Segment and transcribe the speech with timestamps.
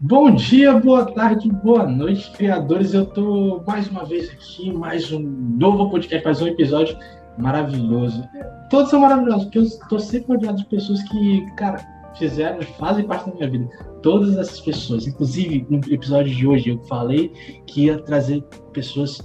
[0.00, 2.94] Bom dia, boa tarde, boa noite, criadores.
[2.94, 6.96] Eu tô mais uma vez aqui, mais um novo podcast, mais um episódio
[7.36, 8.22] maravilhoso.
[8.70, 11.84] Todos são maravilhosos, porque eu tô sempre rodeado de pessoas que, cara,
[12.16, 13.68] fizeram, fazem parte da minha vida.
[14.00, 17.32] Todas essas pessoas, inclusive no episódio de hoje eu falei
[17.66, 18.40] que ia trazer
[18.72, 19.20] pessoas,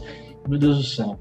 [0.47, 1.19] meu Deus do céu.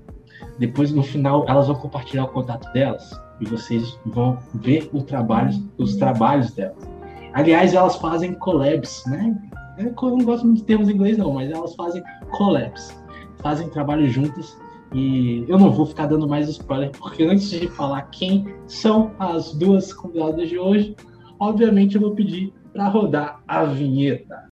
[0.58, 5.52] Depois no final elas vão compartilhar o contato delas e vocês vão ver o trabalho,
[5.76, 6.90] os trabalhos delas.
[7.32, 9.36] Aliás, elas fazem collabs, né?
[9.78, 12.02] Eu não gosto muito de termos em inglês, não, mas elas fazem
[12.32, 12.94] collabs.
[13.42, 14.56] Fazem trabalho juntas.
[14.94, 19.54] E eu não vou ficar dando mais spoiler, porque antes de falar quem são as
[19.54, 20.94] duas convidadas de hoje,
[21.40, 24.51] obviamente eu vou pedir para rodar a vinheta.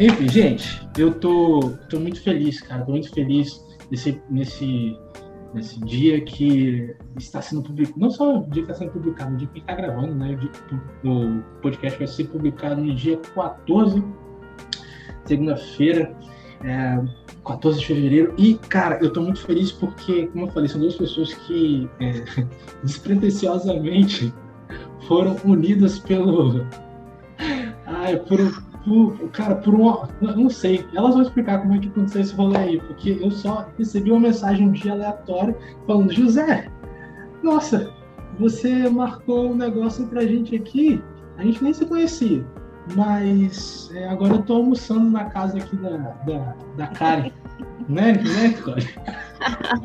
[0.00, 2.84] Enfim, gente, eu tô, tô muito feliz, cara.
[2.84, 4.96] Tô muito feliz nesse, nesse,
[5.52, 7.98] nesse dia que está sendo publicado.
[7.98, 10.38] Não só o dia que está sendo publicado, o dia que está gravando, né?
[11.02, 14.04] O, o podcast vai ser publicado no dia 14,
[15.24, 16.14] segunda-feira,
[16.62, 17.04] é,
[17.44, 18.34] 14 de fevereiro.
[18.38, 22.22] E, cara, eu tô muito feliz porque, como eu falei, são duas pessoas que é,
[22.84, 24.32] despretensiosamente
[25.08, 26.64] foram unidas pelo.
[27.84, 28.38] Ai, por,
[28.88, 30.08] por, cara, por uma.
[30.20, 30.86] Não sei.
[30.94, 34.20] Elas vão explicar como é que aconteceu esse rolê aí, porque eu só recebi uma
[34.20, 35.54] mensagem um dia aleatório
[35.86, 36.68] falando: José,
[37.42, 37.92] nossa,
[38.38, 41.02] você marcou um negócio pra gente aqui,
[41.36, 42.44] a gente nem se conhecia.
[42.96, 47.30] Mas é, agora eu tô almoçando na casa aqui da, da, da Karen.
[47.88, 48.54] né, né?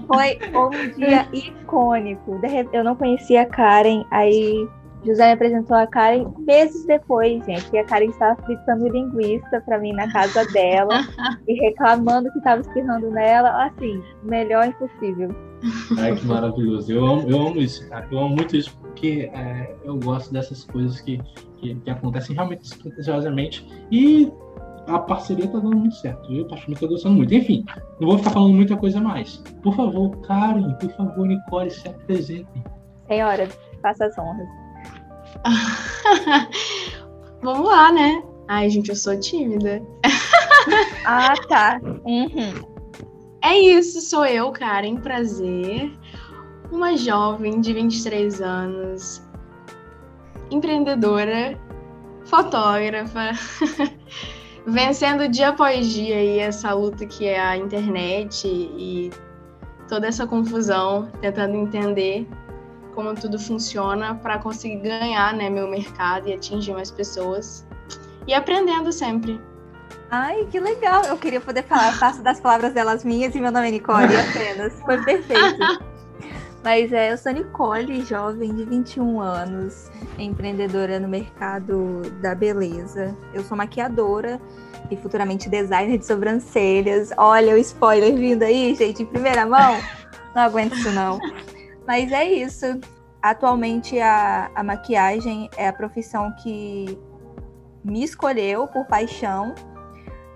[0.08, 2.40] Foi um dia icônico.
[2.72, 4.68] Eu não conhecia a Karen, aí
[5.06, 7.70] José me apresentou a Karen meses depois, gente.
[7.74, 11.02] E a Karen estava fritando linguiça para mim na casa dela
[11.48, 13.66] e reclamando que estava espirrando nela.
[13.66, 15.30] Assim, melhor impossível.
[15.98, 16.92] Ai, que maravilhoso.
[16.92, 18.08] Eu amo, eu amo isso, cara.
[18.10, 21.20] Eu amo muito isso porque é, eu gosto dessas coisas que,
[21.58, 23.68] que, que acontecem realmente despretensiosamente.
[23.92, 24.32] E
[24.88, 26.32] a parceria tá dando muito certo.
[26.32, 27.34] Eu, particularmente, tô gostando muito.
[27.34, 27.66] Enfim,
[28.00, 29.38] não vou ficar falando muita coisa mais.
[29.62, 32.64] Por favor, Karen, por favor, Nicole, se apresentem.
[33.08, 33.48] Senhora,
[33.82, 34.63] faça as honras.
[37.42, 38.24] Vamos lá, né?
[38.48, 39.82] Ai, gente, eu sou tímida.
[41.06, 41.80] ah, tá.
[42.06, 42.74] Uhum.
[43.42, 44.98] É isso, sou eu, Karen.
[44.98, 45.92] Prazer.
[46.72, 49.22] Uma jovem de 23 anos,
[50.50, 51.60] empreendedora,
[52.26, 53.32] fotógrafa,
[54.66, 59.12] vencendo dia após dia aí essa luta que é a internet e
[59.88, 62.28] toda essa confusão, tentando entender
[62.94, 67.66] como tudo funciona para conseguir ganhar né, meu mercado e atingir mais pessoas.
[68.28, 69.40] E aprendendo sempre.
[70.10, 71.04] Ai, que legal!
[71.06, 74.80] Eu queria poder falar, faço das palavras delas minhas e meu nome é Nicole apenas.
[74.82, 75.58] Foi perfeito.
[76.64, 83.14] Mas é, eu sou Nicole, jovem de 21 anos, empreendedora no mercado da beleza.
[83.34, 84.40] Eu sou maquiadora
[84.90, 87.12] e futuramente designer de sobrancelhas.
[87.18, 89.78] Olha o spoiler vindo aí, gente, em primeira mão.
[90.34, 91.20] Não aguento isso não.
[91.88, 92.80] Mas é isso.
[93.22, 96.98] Atualmente a, a maquiagem é a profissão que
[97.84, 99.54] me escolheu por paixão,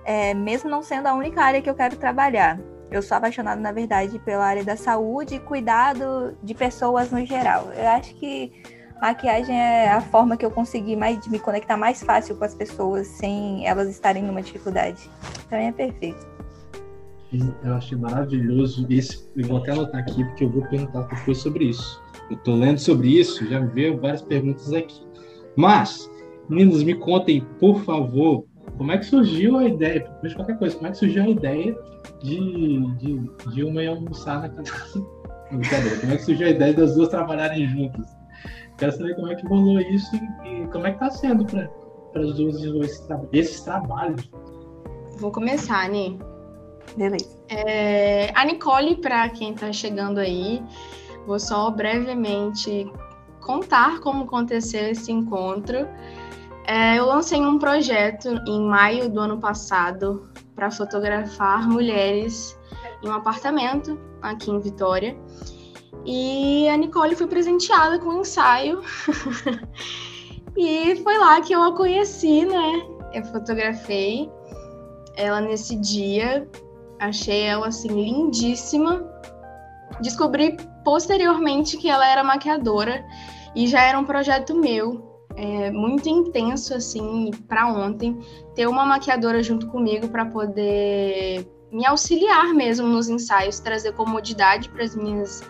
[0.06, 2.60] é, mesmo não sendo a única área que eu quero trabalhar.
[2.90, 7.70] Eu sou apaixonada, na verdade, pela área da saúde e cuidado de pessoas no geral.
[7.74, 8.54] Eu acho que
[9.02, 12.56] maquiagem é a forma que eu consegui mais, de me conectar mais fácil com as
[12.56, 15.10] pessoas sem elas estarem numa dificuldade.
[15.46, 16.37] Então é perfeito.
[17.32, 19.30] Eu achei maravilhoso esse.
[19.36, 22.02] Eu vou até anotar aqui, porque eu vou perguntar depois sobre isso.
[22.30, 25.02] Eu estou lendo sobre isso, já veio várias perguntas aqui.
[25.56, 26.10] Mas,
[26.50, 28.46] meninos, me contem, por favor,
[28.78, 31.78] como é que surgiu a ideia, de qualquer coisa, como é que surgiu a ideia
[32.22, 35.06] de, de, de uma ir almoçar na casa.
[35.50, 35.62] Como
[36.12, 38.06] é que surgiu a ideia das duas trabalharem juntas?
[38.78, 41.70] Quero saber como é que rolou isso e, e como é que está sendo para
[42.22, 44.30] as duas desenvolver esse, esses trabalhos.
[45.20, 46.20] Vou começar, Ani.
[46.96, 47.38] Beleza.
[47.50, 50.64] É, a Nicole, para quem está chegando aí,
[51.26, 52.92] vou só brevemente
[53.42, 55.88] contar como aconteceu esse encontro.
[56.66, 62.58] É, eu lancei um projeto em maio do ano passado para fotografar mulheres
[63.04, 65.18] em um apartamento aqui em Vitória.
[66.06, 68.82] E a Nicole foi presenteada com um ensaio.
[70.58, 72.88] e foi lá que eu a conheci, né?
[73.14, 74.30] Eu fotografei
[75.16, 76.48] ela nesse dia
[77.00, 79.06] Achei ela assim lindíssima.
[80.02, 83.06] Descobri posteriormente que ela era maquiadora
[83.56, 88.20] e já era um projeto meu, é, muito intenso assim para ontem
[88.56, 94.84] ter uma maquiadora junto comigo para poder me auxiliar mesmo nos ensaios, trazer comodidade para
[94.84, 95.44] as minhas,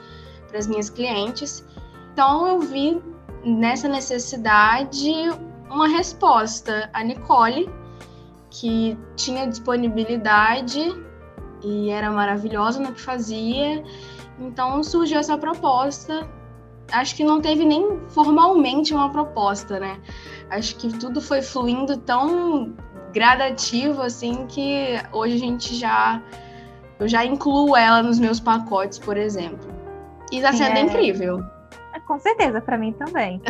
[0.47, 1.65] para as minhas clientes.
[2.11, 3.01] Então eu vi
[3.43, 5.11] nessa necessidade
[5.69, 6.89] uma resposta.
[6.93, 7.69] A Nicole,
[8.49, 11.06] que tinha disponibilidade
[11.67, 13.83] e era maravilhosa no que fazia,
[14.39, 16.27] então surgiu essa proposta.
[16.91, 19.99] Acho que não teve nem formalmente uma proposta, né?
[20.49, 22.73] Acho que tudo foi fluindo tão
[23.13, 26.21] gradativo assim que hoje a gente já
[26.99, 29.69] eu já incluo ela nos meus pacotes, por exemplo.
[30.31, 30.81] E está sendo é...
[30.81, 31.43] incrível.
[32.07, 33.41] Com certeza, para mim também.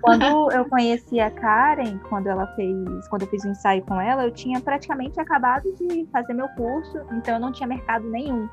[0.00, 4.00] Quando eu conheci a Karen, quando ela fez, quando eu fiz o um ensaio com
[4.00, 8.48] ela, eu tinha praticamente acabado de fazer meu curso, então eu não tinha mercado nenhum.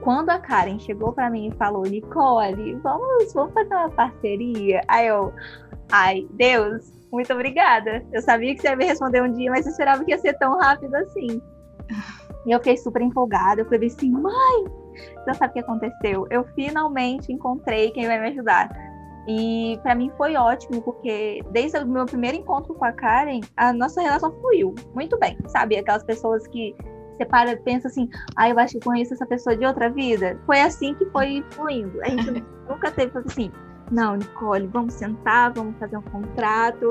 [0.00, 4.80] Quando a Karen chegou para mim e falou, Nicole, vamos, vamos fazer uma parceria.
[4.88, 5.34] Aí eu,
[5.90, 8.02] ai, Deus, muito obrigada.
[8.10, 10.58] Eu sabia que você ia me responder um dia, mas esperava que ia ser tão
[10.58, 11.42] rápido assim.
[12.46, 13.60] E eu fiquei super empolgada.
[13.60, 14.64] Eu falei assim, mãe,
[15.24, 16.26] você sabe o que aconteceu?
[16.30, 18.70] Eu finalmente encontrei quem vai me ajudar.
[19.28, 23.72] E para mim foi ótimo, porque desde o meu primeiro encontro com a Karen, a
[23.72, 25.76] nossa relação fluiu muito bem, sabe?
[25.76, 26.74] Aquelas pessoas que
[27.16, 30.38] você para e pensa assim, ah, eu acho que conheço essa pessoa de outra vida.
[30.46, 32.00] Foi assim que foi fluindo.
[32.02, 33.50] A gente nunca teve assim,
[33.90, 36.88] não, Nicole, vamos sentar, vamos fazer um contrato.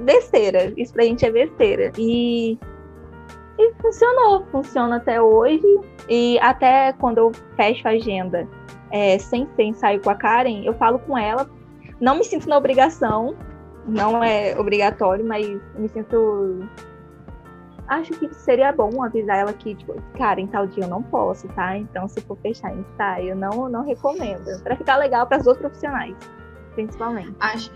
[0.00, 0.72] Besteira.
[0.76, 1.92] Isso pra gente é besteira.
[1.96, 2.58] E,
[3.58, 5.62] e funcionou, funciona até hoje.
[6.08, 8.48] E até quando eu fecho a agenda
[8.90, 11.48] é, sem ser ensaio com a Karen, eu falo com ela.
[12.00, 13.34] Não me sinto na obrigação,
[13.86, 16.68] não é obrigatório, mas me sinto
[17.88, 21.46] acho que seria bom avisar ela que, tipo, cara, em tal dia eu não posso,
[21.48, 21.76] tá?
[21.76, 24.60] Então, se for fechar ensaio, eu não, não recomendo.
[24.62, 26.16] Para ficar legal para as outros profissionais,
[26.74, 27.34] principalmente.
[27.40, 27.70] Acho,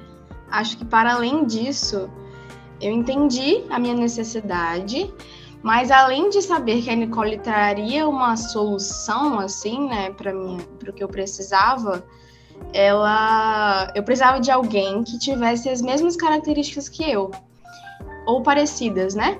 [0.50, 2.10] acho que para além disso,
[2.80, 5.12] eu entendi a minha necessidade,
[5.62, 10.90] mas além de saber que a Nicole traria uma solução, assim, né, para mim, para
[10.90, 12.04] o que eu precisava,
[12.72, 17.30] ela, eu precisava de alguém que tivesse as mesmas características que eu,
[18.26, 19.38] ou parecidas, né?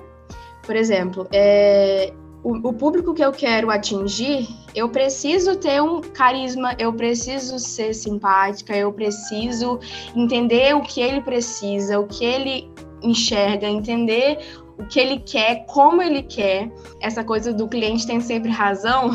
[0.63, 2.13] Por exemplo, é,
[2.43, 7.93] o, o, público que eu quero atingir, eu preciso ter um carisma, eu preciso ser
[7.93, 9.79] simpática, eu preciso
[10.15, 12.71] entender o que ele precisa, o que ele
[13.01, 14.39] enxerga, entender
[14.81, 16.71] o que ele quer, como ele quer.
[16.99, 19.11] Essa coisa do cliente tem sempre razão,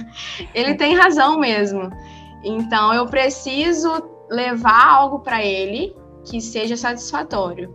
[0.54, 1.90] ele tem razão mesmo.
[2.44, 3.90] Então eu preciso
[4.30, 7.74] levar algo para ele que seja satisfatório.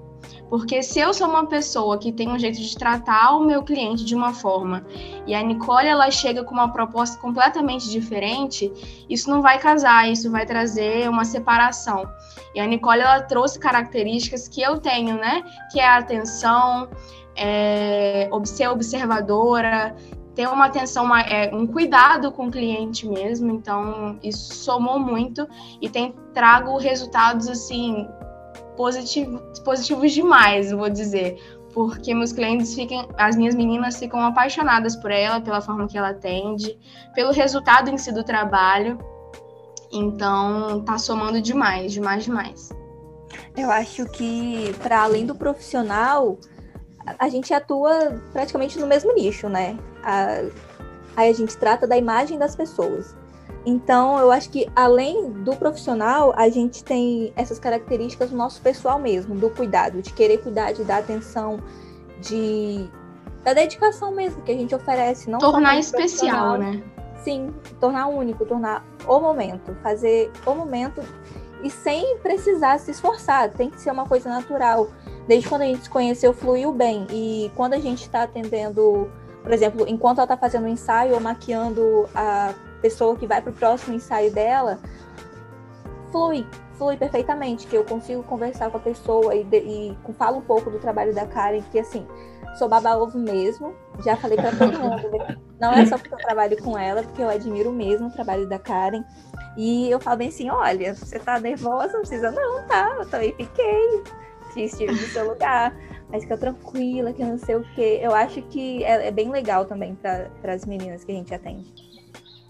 [0.49, 4.03] Porque se eu sou uma pessoa que tem um jeito de tratar o meu cliente
[4.03, 4.85] de uma forma
[5.25, 8.69] e a Nicole ela chega com uma proposta completamente diferente,
[9.09, 12.05] isso não vai casar, isso vai trazer uma separação.
[12.53, 15.41] E a Nicole ela trouxe características que eu tenho, né?
[15.71, 16.89] Que é a atenção,
[17.35, 19.95] é, ser observadora,
[20.35, 23.51] ter uma atenção, é, um cuidado com o cliente mesmo.
[23.51, 25.47] Então, isso somou muito
[25.81, 28.07] e tem trago resultados assim
[28.75, 31.37] positivo, positivos demais, vou dizer.
[31.73, 36.09] Porque meus clientes ficam, as minhas meninas ficam apaixonadas por ela, pela forma que ela
[36.09, 36.77] atende,
[37.15, 38.99] pelo resultado em si do trabalho.
[39.91, 42.69] Então, tá somando demais, demais, demais.
[43.55, 46.37] Eu acho que, para além do profissional,
[47.17, 49.77] a gente atua praticamente no mesmo nicho, né?
[50.03, 50.43] A,
[51.15, 53.15] aí a gente trata da imagem das pessoas.
[53.65, 58.97] Então, eu acho que além do profissional, a gente tem essas características no nosso pessoal
[58.97, 61.59] mesmo, do cuidado, de querer cuidar, de dar atenção,
[62.19, 62.89] de
[63.43, 66.81] da dedicação mesmo que a gente oferece, não tornar especial, né?
[67.23, 71.01] Sim, tornar único, tornar o momento, fazer o momento
[71.63, 74.89] e sem precisar se esforçar, tem que ser uma coisa natural.
[75.31, 77.07] Desde quando a gente se conheceu, fluiu bem.
[77.09, 79.09] E quando a gente está atendendo,
[79.41, 83.41] por exemplo, enquanto ela está fazendo o um ensaio ou maquiando a pessoa que vai
[83.41, 84.77] para o próximo ensaio dela,
[86.11, 86.45] flui,
[86.77, 90.79] flui perfeitamente, que eu consigo conversar com a pessoa e, e falo um pouco do
[90.79, 92.05] trabalho da Karen, que assim,
[92.59, 93.73] sou baba-ovo mesmo,
[94.03, 95.37] já falei para todo mundo, né?
[95.57, 98.59] não é só porque eu trabalho com ela, porque eu admiro mesmo o trabalho da
[98.59, 99.05] Karen,
[99.55, 103.33] e eu falo bem assim, olha, você tá nervosa, não precisa não, tá, eu também
[103.37, 104.03] fiquei,
[104.59, 105.75] estive no seu lugar,
[106.09, 109.65] mas fica tranquila, que não sei o quê, eu acho que é, é bem legal
[109.65, 111.65] também para as meninas que a gente atende.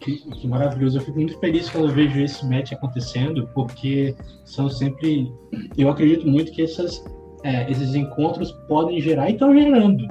[0.01, 0.97] Que, que, maravilhoso.
[0.97, 4.15] Eu fico muito feliz quando eu vejo esse match acontecendo, porque
[4.45, 5.31] são sempre.
[5.77, 7.05] Eu acredito muito que essas,
[7.43, 10.07] é, esses encontros podem gerar e estão gerando.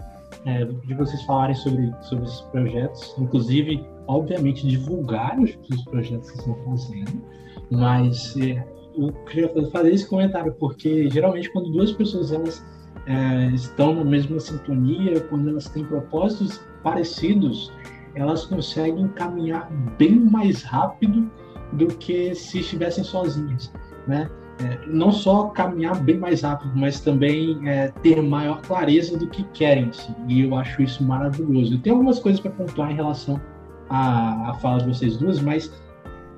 [0.47, 6.39] É, de vocês falarem sobre, sobre esses projetos, inclusive, obviamente, divulgar os, os projetos que
[6.39, 7.23] estão fazendo,
[7.71, 8.65] mas é,
[8.97, 12.65] eu queria fazer esse comentário, porque geralmente quando duas pessoas elas
[13.07, 17.73] é, estão na mesma sintonia, quando elas têm propósitos parecidos,
[18.15, 21.31] elas conseguem caminhar bem mais rápido
[21.73, 23.73] do que se estivessem sozinhas,
[24.07, 24.29] né?
[24.63, 29.43] É, não só caminhar bem mais rápido, mas também é, ter maior clareza do que
[29.55, 29.89] querem.
[29.89, 31.75] Assim, e eu acho isso maravilhoso.
[31.75, 33.41] Eu tenho algumas coisas para pontuar em relação
[33.89, 35.73] à, à fala de vocês duas, mas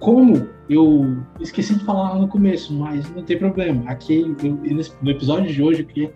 [0.02, 3.88] como eu esqueci de falar no começo, mas não tem problema.
[3.88, 4.58] Aqui eu,
[5.00, 6.12] no episódio de hoje eu queria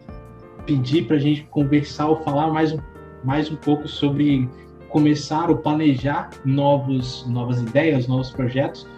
[0.66, 2.76] pedir para a gente conversar ou falar mais
[3.22, 4.48] mais um pouco sobre
[4.88, 8.88] começar ou planejar novos, novas ideias, novos projetos.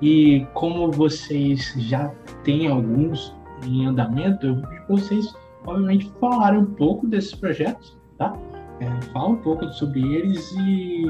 [0.00, 2.08] E como vocês já
[2.42, 3.34] têm alguns
[3.64, 5.34] em andamento, eu vou pedir para vocês,
[5.64, 8.36] obviamente, falarem um pouco desses projetos, tá?
[8.80, 11.06] É, fala um pouco sobre eles e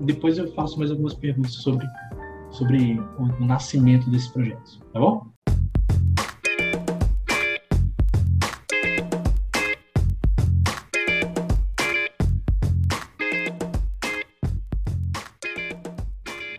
[0.00, 1.86] depois eu faço mais algumas perguntas sobre,
[2.50, 5.26] sobre o, o nascimento desses projetos, tá bom?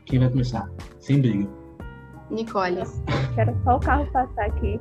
[0.06, 0.70] Quem vai começar?
[1.00, 1.48] Sem briga.
[2.30, 2.82] Nicole.
[3.36, 4.80] Quero só o carro passar aqui.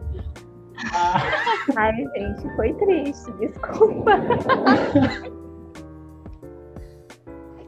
[0.93, 1.21] Ah.
[1.77, 4.13] Ai, gente, foi triste, desculpa.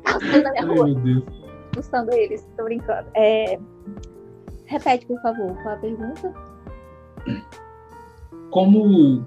[0.07, 1.42] Ai, meu Deus.
[1.73, 3.09] Assustando eles, tô brincando.
[3.15, 3.59] É...
[4.67, 6.35] Repete, por favor, qual a pergunta?
[8.51, 9.27] Como,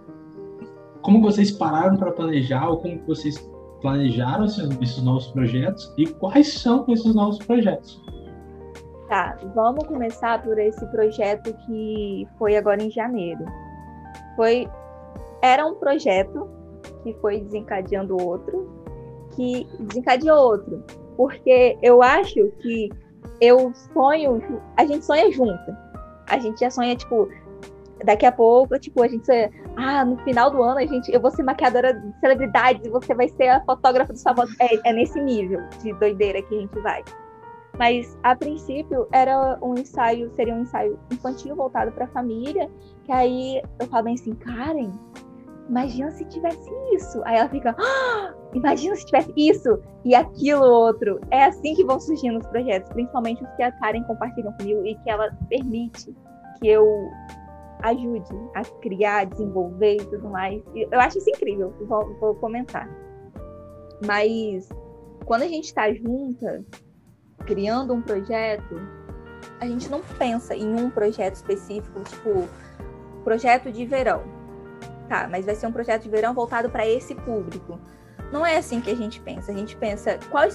[1.01, 3.37] como vocês pararam para planejar, ou como vocês
[3.81, 8.03] planejaram esses, esses novos projetos, e quais são esses novos projetos?
[9.07, 13.45] Tá, vamos começar por esse projeto que foi agora em janeiro.
[14.35, 14.67] Foi
[15.41, 16.49] era um projeto
[17.03, 18.67] que foi desencadeando outro,
[19.35, 20.83] que desencadeou outro,
[21.15, 22.89] porque eu acho que
[23.41, 24.41] eu sonho,
[24.77, 25.75] a gente sonha junto.
[26.27, 27.29] A gente já sonha tipo
[28.03, 31.19] daqui a pouco, tipo, a gente sonha, ah, no final do ano a gente, eu
[31.19, 34.55] vou ser maquiadora de celebridades e você vai ser a fotógrafa dos famosos.
[34.59, 37.03] É, é nesse nível de doideira que a gente vai.
[37.77, 42.69] Mas a princípio era um ensaio, seria um ensaio infantil voltado para a família,
[43.03, 44.91] que aí eu falo bem assim, Karen,
[45.69, 47.21] imagina se tivesse isso.
[47.25, 51.19] Aí ela fica, ah, imagina se tivesse isso e aquilo outro.
[51.29, 54.95] É assim que vão surgindo os projetos, principalmente os que a Karen compartilha comigo e
[54.95, 56.15] que ela permite
[56.59, 56.87] que eu
[57.83, 60.63] ajude a criar, desenvolver e tudo mais.
[60.73, 62.89] Eu acho isso incrível, vou, vou comentar.
[64.05, 64.69] Mas
[65.25, 66.63] quando a gente está junta,
[67.45, 68.75] criando um projeto,
[69.59, 72.47] a gente não pensa em um projeto específico, tipo,
[73.23, 74.23] projeto de verão.
[75.07, 77.79] Tá, mas vai ser um projeto de verão voltado para esse público.
[78.31, 79.51] Não é assim que a gente pensa.
[79.51, 80.45] A gente pensa qual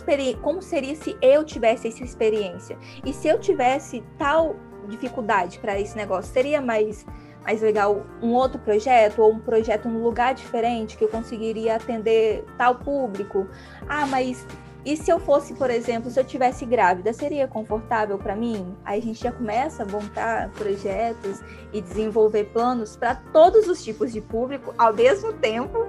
[0.42, 4.56] como seria se eu tivesse essa experiência e se eu tivesse tal
[4.88, 7.06] dificuldade para esse negócio, seria mais
[7.42, 12.44] mais legal um outro projeto ou um projeto num lugar diferente que eu conseguiria atender
[12.58, 13.48] tal público.
[13.88, 14.46] Ah, mas
[14.84, 18.74] e se eu fosse, por exemplo, se eu tivesse grávida, seria confortável para mim?
[18.84, 24.10] Aí a gente já começa a montar projetos e desenvolver planos para todos os tipos
[24.10, 25.86] de público ao mesmo tempo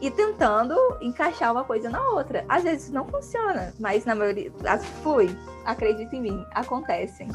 [0.00, 2.44] e tentando encaixar uma coisa na outra.
[2.48, 7.28] Às vezes não funciona, mas na maioria, as flui, acredita em mim, acontecem.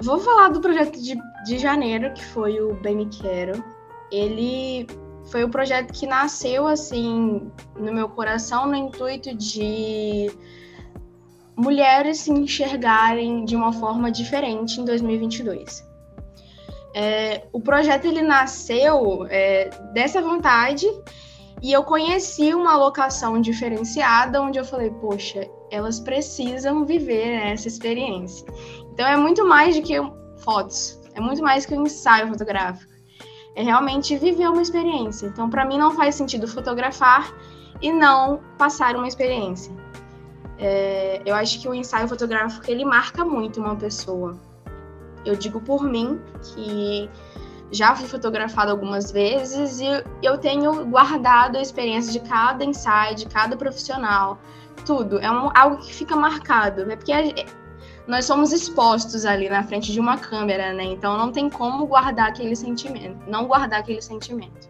[0.00, 3.62] Vou falar do projeto de, de janeiro, que foi o Bem Me Quero.
[4.12, 4.86] Ele
[5.30, 10.30] foi o projeto que nasceu assim no meu coração no intuito de
[11.56, 15.86] mulheres se enxergarem de uma forma diferente em 2022.
[16.94, 20.86] É, o projeto ele nasceu é, dessa vontade
[21.62, 28.46] e eu conheci uma locação diferenciada onde eu falei, poxa, elas precisam viver essa experiência.
[28.92, 29.94] Então é muito mais do que
[30.44, 32.98] fotos, é muito mais que um ensaio fotográfico
[33.58, 35.26] é realmente viver uma experiência.
[35.26, 37.34] Então, para mim, não faz sentido fotografar
[37.82, 39.74] e não passar uma experiência.
[40.56, 44.38] É, eu acho que o ensaio fotográfico ele marca muito uma pessoa.
[45.24, 46.20] Eu digo por mim
[46.54, 47.10] que
[47.70, 49.86] já fui fotografada algumas vezes e
[50.22, 54.38] eu tenho guardado a experiência de cada ensaio, de cada profissional,
[54.86, 55.18] tudo.
[55.18, 56.96] É um, algo que fica marcado, né?
[56.96, 57.12] Porque
[58.06, 60.84] nós somos expostos ali na frente de uma câmera, né?
[60.84, 64.68] Então não tem como guardar aquele sentimento, não guardar aquele sentimento.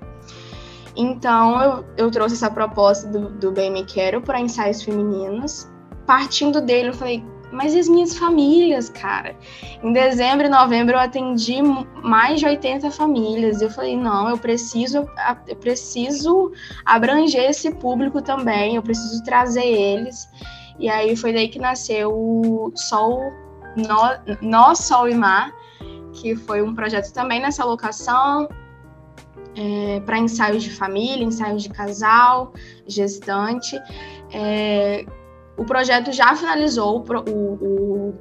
[0.96, 5.70] Então eu, eu trouxe essa proposta do, do Bem Me Quero para ensaios femininos.
[6.04, 9.36] Partindo dele, eu falei, mas e as minhas famílias, cara?
[9.82, 11.60] Em dezembro e novembro eu atendi
[12.02, 13.62] mais de 80 famílias.
[13.62, 15.08] Eu falei, não, eu preciso,
[15.46, 16.52] eu preciso
[16.84, 20.28] abranger esse público também, eu preciso trazer eles.
[20.78, 23.32] E aí foi daí que nasceu o Sol,
[24.40, 25.52] Nós, Sol e Mar,
[26.12, 28.48] que foi um projeto também nessa locação,
[29.56, 32.52] é, para ensaios de família, ensaios de casal,
[32.86, 33.76] gestante.
[34.32, 35.04] É,
[35.58, 38.14] o projeto já finalizou o, o,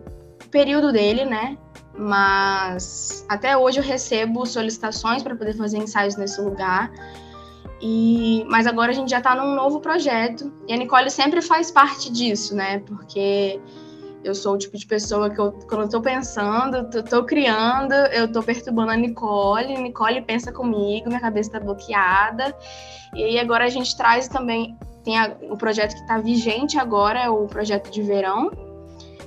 [0.52, 1.58] período dele, né?
[1.98, 6.92] Mas até hoje eu recebo solicitações para poder fazer ensaios nesse lugar.
[7.82, 11.70] E, mas agora a gente já está num novo projeto e a Nicole sempre faz
[11.70, 12.80] parte disso, né?
[12.80, 13.62] Porque
[14.24, 17.94] eu sou o tipo de pessoa que eu, quando eu tô pensando, tô, tô criando,
[17.94, 22.56] eu tô perturbando a Nicole, Nicole pensa comigo, minha cabeça tá bloqueada.
[23.14, 24.78] E aí agora a gente traz também,
[25.08, 28.52] tem a, o projeto que está vigente agora, é o projeto de verão,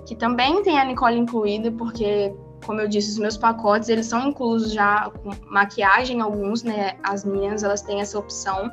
[0.04, 2.34] que também tem a Nicole incluída, porque
[2.66, 6.98] como eu disse, os meus pacotes, eles são inclusos já com maquiagem, alguns, né?
[7.02, 8.70] As minhas, elas têm essa opção.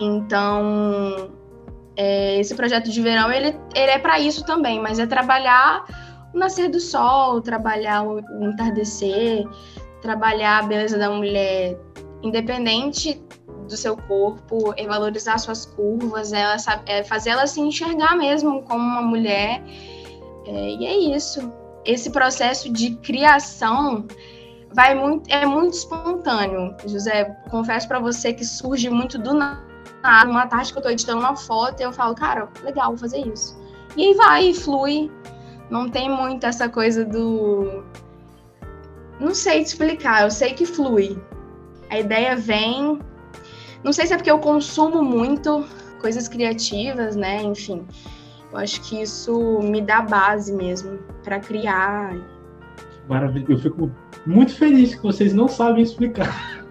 [0.00, 1.30] Então,
[1.94, 5.84] é, esse projeto de verão, ele, ele é para isso também, mas é trabalhar
[6.34, 9.44] o nascer do sol, trabalhar o, o entardecer,
[10.02, 11.78] trabalhar a beleza da mulher
[12.20, 13.22] independente
[13.66, 16.56] do seu corpo, é valorizar suas curvas, ela,
[16.86, 19.62] é fazer ela se enxergar mesmo como uma mulher.
[20.46, 21.52] É, e é isso
[21.86, 24.06] esse processo de criação
[24.72, 26.74] vai muito, é muito espontâneo.
[26.84, 29.64] José, confesso para você que surge muito do nada.
[30.26, 33.58] Uma tarde que eu estou editando uma foto, eu falo, cara, legal, vou fazer isso.
[33.96, 35.10] E aí vai, flui.
[35.70, 37.82] Não tem muito essa coisa do.
[39.18, 41.20] Não sei te explicar, eu sei que flui.
[41.90, 43.00] A ideia vem.
[43.86, 45.64] Não sei se é porque eu consumo muito
[46.00, 47.40] coisas criativas, né?
[47.40, 47.86] Enfim.
[48.50, 52.12] Eu acho que isso me dá base mesmo para criar.
[53.08, 53.46] Maravilha.
[53.48, 53.88] Eu fico
[54.26, 56.66] muito feliz que vocês não sabem explicar.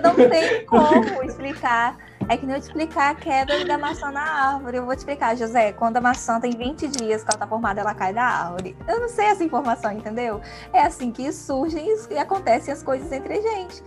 [0.00, 1.98] não tem como explicar.
[2.28, 4.76] É que nem eu te explicar a queda da maçã na árvore.
[4.76, 7.80] Eu vou te explicar, José, quando a maçã tem 20 dias que ela tá formada,
[7.80, 8.76] ela cai da árvore.
[8.86, 10.40] Eu não sei essa informação, entendeu?
[10.72, 13.82] É assim que surgem e acontecem as coisas entre a gente.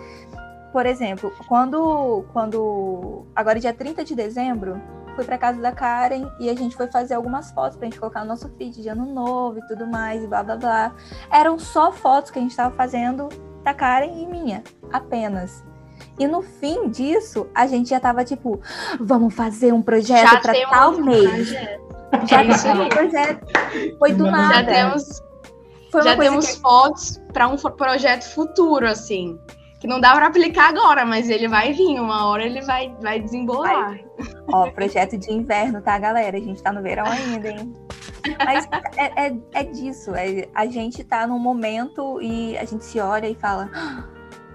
[0.74, 4.82] Por exemplo, quando, quando agora dia 30 de dezembro,
[5.16, 8.22] fui pra casa da Karen e a gente foi fazer algumas fotos pra gente colocar
[8.22, 10.96] no nosso feed de ano novo e tudo mais, e blá blá blá.
[11.32, 13.30] Eram só fotos que a gente tava fazendo
[13.64, 15.64] da Karen e minha, apenas.
[16.18, 18.60] E no fim disso, a gente já tava tipo,
[19.00, 21.54] vamos fazer um projeto já pra tal um mês.
[22.10, 22.28] Projeto.
[22.28, 23.46] Já temos um projeto.
[24.00, 24.54] Foi do nada.
[24.56, 25.22] Já temos,
[26.04, 26.62] já temos que...
[26.62, 29.40] fotos para um projeto futuro, assim
[29.84, 33.20] que não dá para aplicar agora, mas ele vai vir, uma hora ele vai, vai
[33.20, 33.90] desembolar.
[33.90, 34.06] Vai.
[34.54, 36.38] Ó, projeto de inverno, tá, galera?
[36.38, 37.74] A gente tá no verão ainda, hein?
[38.46, 38.66] Mas
[38.96, 43.28] é, é, é disso, é, a gente tá num momento e a gente se olha
[43.28, 44.06] e fala, ah,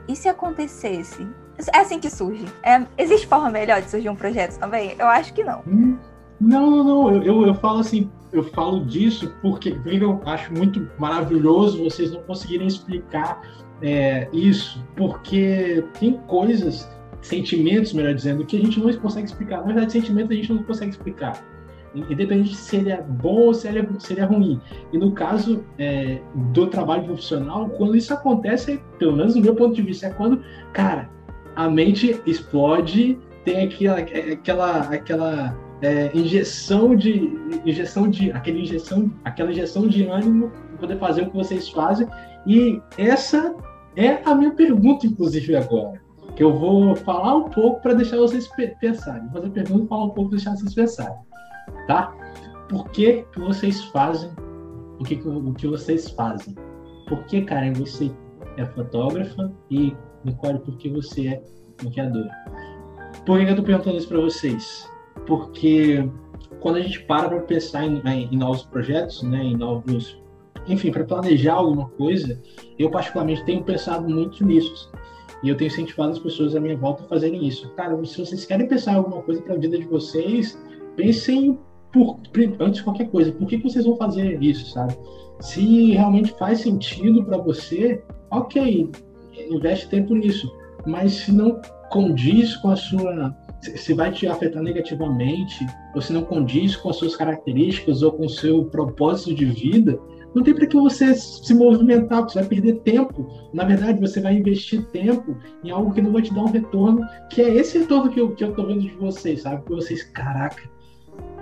[0.08, 1.28] e se acontecesse?
[1.74, 2.46] É assim que surge.
[2.62, 4.96] É, existe forma melhor de surgir um projeto também?
[4.98, 5.62] Eu acho que não.
[5.66, 5.98] Hum,
[6.40, 7.14] não, não, não.
[7.16, 12.20] Eu, eu, eu falo assim, eu falo disso porque, eu acho muito maravilhoso vocês não
[12.22, 13.40] conseguirem explicar
[13.82, 16.88] é, isso, porque tem coisas,
[17.20, 19.58] sentimentos, melhor dizendo, que a gente não consegue explicar.
[19.58, 21.44] Na verdade, sentimentos a gente não consegue explicar.
[21.94, 24.60] Independente se ele é bom ou se ele é, se ele é ruim.
[24.92, 26.20] E no caso é,
[26.52, 30.42] do trabalho profissional, quando isso acontece, pelo menos do meu ponto de vista, é quando,
[30.72, 31.08] cara,
[31.56, 37.32] a mente explode, tem aquela, aquela, aquela é, injeção de
[37.64, 42.06] injeção de aquela injeção aquela injeção de ânimo poder fazer o que vocês fazem
[42.46, 43.54] e essa
[43.96, 46.00] é a minha pergunta, inclusive, agora.
[46.36, 48.48] Que eu vou falar um pouco para deixar vocês
[48.80, 49.22] pensarem.
[49.24, 51.18] Vou fazer pergunta falar um pouco deixar vocês pensarem.
[51.86, 52.14] Tá?
[52.68, 54.30] Por que, que vocês fazem
[55.00, 56.54] o que, o que vocês fazem?
[57.08, 58.10] Por que, Karen, você
[58.56, 61.42] é fotógrafa e, Nicole, por que você é
[61.82, 62.30] maquiadora?
[63.26, 64.88] Por que eu estou perguntando isso para vocês?
[65.28, 66.08] Porque
[66.58, 70.18] quando a gente para para pensar em, em, em novos projetos, né, em novos
[70.66, 72.40] enfim, para planejar alguma coisa,
[72.78, 74.90] eu particularmente tenho pensado muito nisso.
[75.42, 77.70] E eu tenho incentivado as pessoas à minha volta a fazerem isso.
[77.74, 80.58] Cara, se vocês querem pensar alguma coisa para a vida de vocês,
[80.96, 81.58] pensem
[81.92, 82.18] por,
[82.60, 83.32] antes de qualquer coisa.
[83.32, 84.96] Por que, que vocês vão fazer isso, sabe?
[85.40, 88.90] Se realmente faz sentido para você, ok,
[89.50, 90.52] investe tempo nisso.
[90.86, 91.60] Mas se não
[91.90, 96.96] condiz com a sua se vai te afetar negativamente, ou se não condiz com as
[96.96, 99.98] suas características ou com o seu propósito de vida,
[100.34, 103.26] não tem para que você se movimentar, você vai perder tempo.
[103.52, 107.04] Na verdade, você vai investir tempo em algo que não vai te dar um retorno,
[107.30, 109.64] que é esse retorno que eu, que eu tô vendo de vocês, sabe?
[109.64, 110.62] Que vocês, caraca,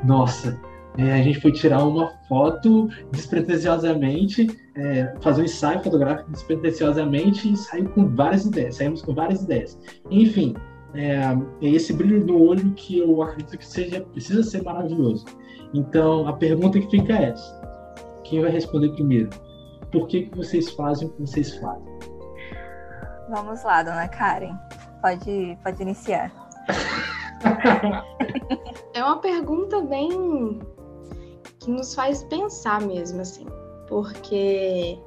[0.05, 0.59] nossa,
[0.99, 7.57] é, a gente foi tirar uma foto despretensiosamente, é, fazer um ensaio fotográfico despretensiosamente e
[7.57, 9.79] saiu com várias ideias, saímos com várias ideias.
[10.11, 10.55] Enfim,
[10.97, 11.21] é,
[11.63, 15.27] é esse brilho no olho que eu acredito que seja, precisa ser maravilhoso.
[15.75, 17.67] Então, a pergunta que fica é essa
[18.29, 19.31] quem vai responder primeiro?
[19.91, 21.99] Por que, que vocês fazem o que vocês fazem?
[23.31, 24.57] Vamos lá, dona Karen.
[25.01, 26.33] Pode, pode iniciar.
[28.95, 30.61] é uma pergunta bem
[31.61, 33.47] que nos faz pensar mesmo, assim,
[33.89, 34.99] porque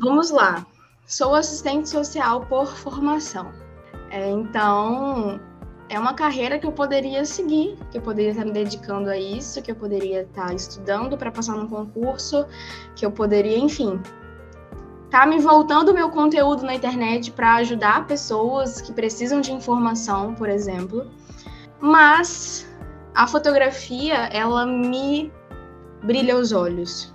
[0.00, 0.66] vamos lá,
[1.06, 3.52] sou assistente social por formação,
[4.10, 5.40] é, então
[5.88, 9.62] é uma carreira que eu poderia seguir, que eu poderia estar me dedicando a isso,
[9.62, 12.46] que eu poderia estar estudando para passar num concurso,
[12.94, 14.00] que eu poderia, enfim,
[15.10, 20.48] tá me voltando meu conteúdo na internet para ajudar pessoas que precisam de informação, por
[20.48, 21.06] exemplo.
[21.80, 22.66] Mas
[23.14, 25.32] a fotografia, ela me
[26.02, 27.14] brilha os olhos.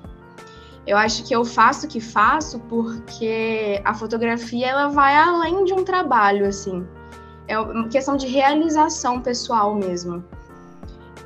[0.85, 5.73] Eu acho que eu faço o que faço porque a fotografia ela vai além de
[5.73, 6.85] um trabalho, assim.
[7.47, 10.23] É uma questão de realização pessoal mesmo.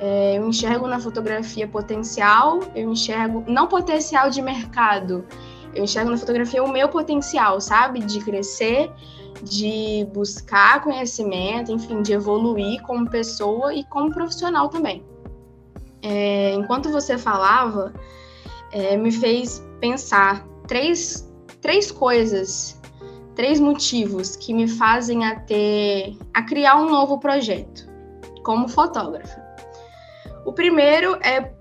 [0.00, 5.24] É, eu enxergo na fotografia potencial, eu enxergo não potencial de mercado,
[5.74, 7.98] eu enxergo na fotografia o meu potencial, sabe?
[8.00, 8.92] De crescer,
[9.42, 15.04] de buscar conhecimento, enfim, de evoluir como pessoa e como profissional também.
[16.00, 17.92] É, enquanto você falava,
[18.72, 21.28] é, me fez pensar três,
[21.60, 22.80] três coisas,
[23.34, 27.88] três motivos que me fazem a ter, a criar um novo projeto
[28.44, 29.40] como fotógrafa.
[30.44, 31.52] O primeiro é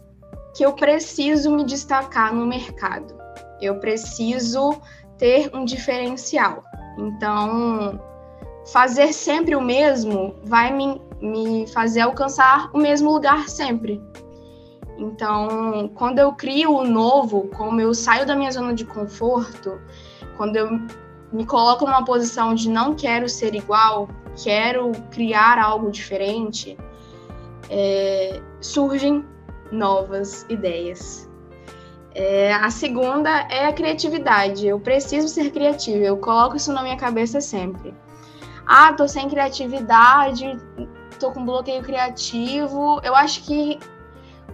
[0.55, 3.15] que eu preciso me destacar no mercado.
[3.61, 4.81] Eu preciso
[5.17, 6.63] ter um diferencial.
[6.97, 7.99] Então,
[8.71, 14.01] fazer sempre o mesmo vai me, me fazer alcançar o mesmo lugar sempre.
[14.97, 19.79] Então, quando eu crio o novo, como eu saio da minha zona de conforto,
[20.35, 20.69] quando eu
[21.31, 26.77] me coloco numa posição de não quero ser igual, quero criar algo diferente,
[27.69, 29.23] é, surgem
[29.71, 31.29] novas ideias.
[32.15, 34.65] É, a segunda é a criatividade.
[34.65, 36.03] Eu preciso ser criativa.
[36.03, 37.93] Eu coloco isso na minha cabeça sempre.
[38.65, 40.57] Ah, tô sem criatividade,
[41.19, 42.99] tô com bloqueio criativo.
[43.03, 43.79] Eu acho que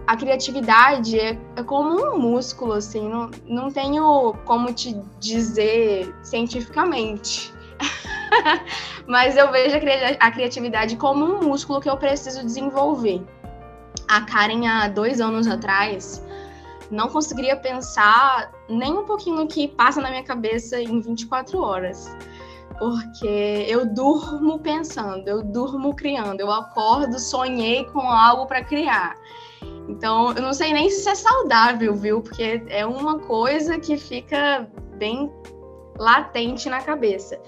[0.06, 3.08] a criatividade é, é como um músculo, assim.
[3.08, 7.52] Não, não tenho como te dizer cientificamente.
[9.06, 9.76] Mas eu vejo
[10.20, 13.22] a criatividade como um músculo que eu preciso desenvolver.
[14.08, 16.22] A Karen, há dois anos atrás,
[16.90, 22.14] não conseguiria pensar nem um pouquinho no que passa na minha cabeça em 24 horas.
[22.78, 29.14] Porque eu durmo pensando, eu durmo criando, eu acordo, sonhei com algo para criar.
[29.88, 32.22] Então, eu não sei nem se isso é saudável, viu?
[32.22, 35.30] Porque é uma coisa que fica bem
[35.98, 37.40] latente na cabeça.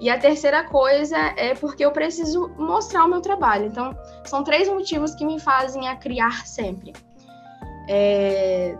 [0.00, 3.66] E a terceira coisa é porque eu preciso mostrar o meu trabalho.
[3.66, 6.92] Então, são três motivos que me fazem a criar sempre
[7.92, 8.76] é,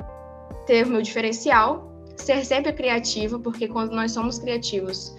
[0.67, 5.13] ter o meu diferencial, ser sempre criativa, porque quando nós somos criativos,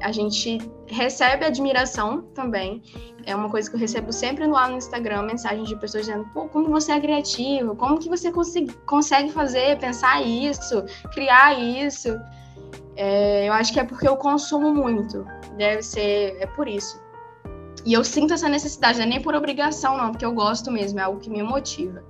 [0.00, 2.82] a gente recebe admiração também.
[3.24, 6.48] É uma coisa que eu recebo sempre lá no Instagram, mensagens de pessoas dizendo, pô,
[6.48, 8.30] como você é criativo, como que você
[8.86, 12.16] consegue, fazer, pensar isso, criar isso.
[12.96, 17.00] É, eu acho que é porque eu consumo muito, deve ser, é por isso.
[17.84, 20.98] E eu sinto essa necessidade, não é nem por obrigação, não, porque eu gosto mesmo,
[20.98, 22.02] é algo que me motiva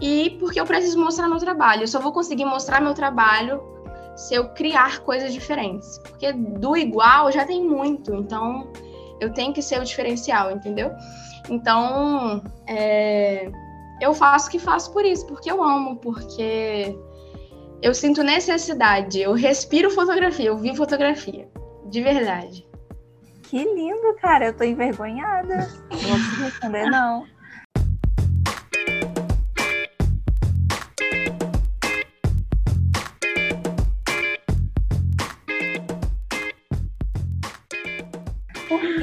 [0.00, 1.82] e porque eu preciso mostrar meu trabalho.
[1.82, 3.62] Eu só vou conseguir mostrar meu trabalho
[4.20, 5.98] se eu criar coisas diferentes.
[5.98, 8.70] Porque do igual já tem muito, então
[9.20, 10.90] eu tenho que ser o diferencial, entendeu?
[11.48, 13.50] Então, é,
[14.00, 16.96] eu faço o que faço por isso, porque eu amo, porque
[17.82, 21.48] eu sinto necessidade, eu respiro fotografia, eu vi fotografia,
[21.86, 22.68] de verdade.
[23.44, 25.68] Que lindo, cara, eu tô envergonhada.
[25.90, 27.24] Não vou responder, não.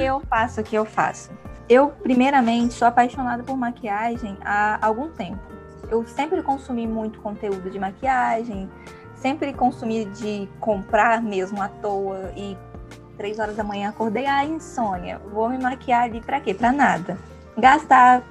[0.08, 1.30] eu faço que eu faço?
[1.68, 5.38] Eu, primeiramente, sou apaixonada por maquiagem há algum tempo.
[5.90, 8.68] Eu sempre consumi muito conteúdo de maquiagem,
[9.14, 12.56] sempre consumi de comprar mesmo à toa e
[13.16, 16.54] três horas da manhã acordei, ah, insônia, vou me maquiar ali pra quê?
[16.54, 17.18] Pra nada.
[17.56, 18.22] Gastar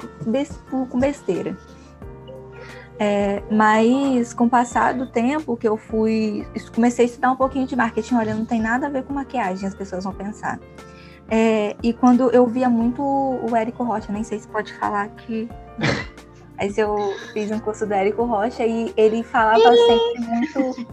[0.89, 1.57] com besteira.
[2.99, 7.67] É, mas com o passar do tempo que eu fui, comecei a estudar um pouquinho
[7.67, 10.59] de marketing, olha, não tem nada a ver com maquiagem, as pessoas vão pensar.
[11.29, 15.49] É, e quando eu via muito o Érico Rocha, nem sei se pode falar que.
[16.57, 16.97] Mas eu
[17.33, 20.87] fiz um curso do Érico Rocha e ele falava sempre muito.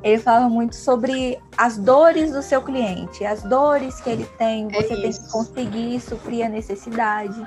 [0.00, 4.82] Ele falava muito sobre as dores do seu cliente, as dores que ele tem, é
[4.82, 7.42] você é tem que conseguir suprir a necessidade.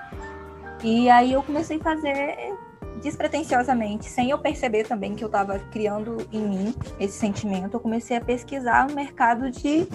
[0.83, 2.53] E aí eu comecei a fazer
[3.01, 8.17] despretensiosamente, sem eu perceber também que eu estava criando em mim esse sentimento, eu comecei
[8.17, 9.87] a pesquisar o mercado de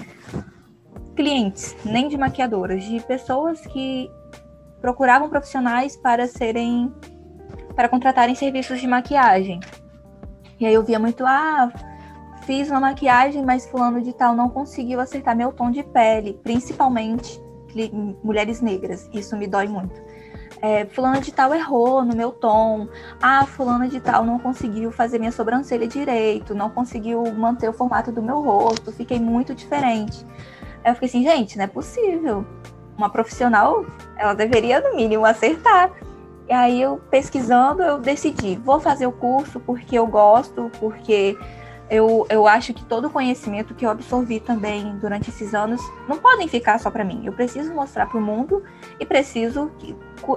[1.17, 4.11] clientes, nem de maquiadoras, de pessoas que
[4.81, 6.93] procuravam profissionais para serem
[7.75, 9.61] para contratarem serviços de maquiagem.
[10.59, 11.71] E aí eu via muito, ah,
[12.47, 17.39] fiz uma maquiagem, mas fulano de tal não conseguiu acertar meu tom de pele, principalmente
[18.25, 19.11] mulheres negras.
[19.13, 20.01] Isso me dói muito.
[20.63, 22.89] É, fulano de tal errou no meu tom.
[23.21, 28.11] Ah, fulano de tal não conseguiu fazer minha sobrancelha direito, não conseguiu manter o formato
[28.11, 30.25] do meu rosto, fiquei muito diferente.
[30.87, 32.47] Aí eu fiquei assim, gente, não é possível.
[32.97, 33.85] Uma profissional,
[34.17, 35.91] ela deveria, no mínimo, acertar.
[36.49, 41.37] E aí eu pesquisando, eu decidi, vou fazer o curso porque eu gosto, porque
[41.91, 46.19] eu, eu acho que todo o conhecimento que eu absorvi também durante esses anos não
[46.19, 47.23] podem ficar só para mim.
[47.25, 48.63] Eu preciso mostrar para o mundo
[49.01, 49.73] e preciso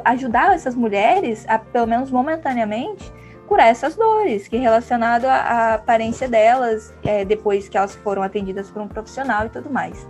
[0.04, 3.14] ajudar essas mulheres a, pelo menos momentaneamente,
[3.48, 8.24] curar essas dores, que é relacionado à, à aparência delas, é, depois que elas foram
[8.24, 10.08] atendidas por um profissional e tudo mais.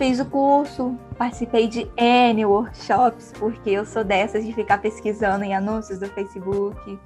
[0.00, 5.54] Fiz o curso, participei de N workshops, porque eu sou dessas de ficar pesquisando em
[5.54, 6.98] anúncios do Facebook.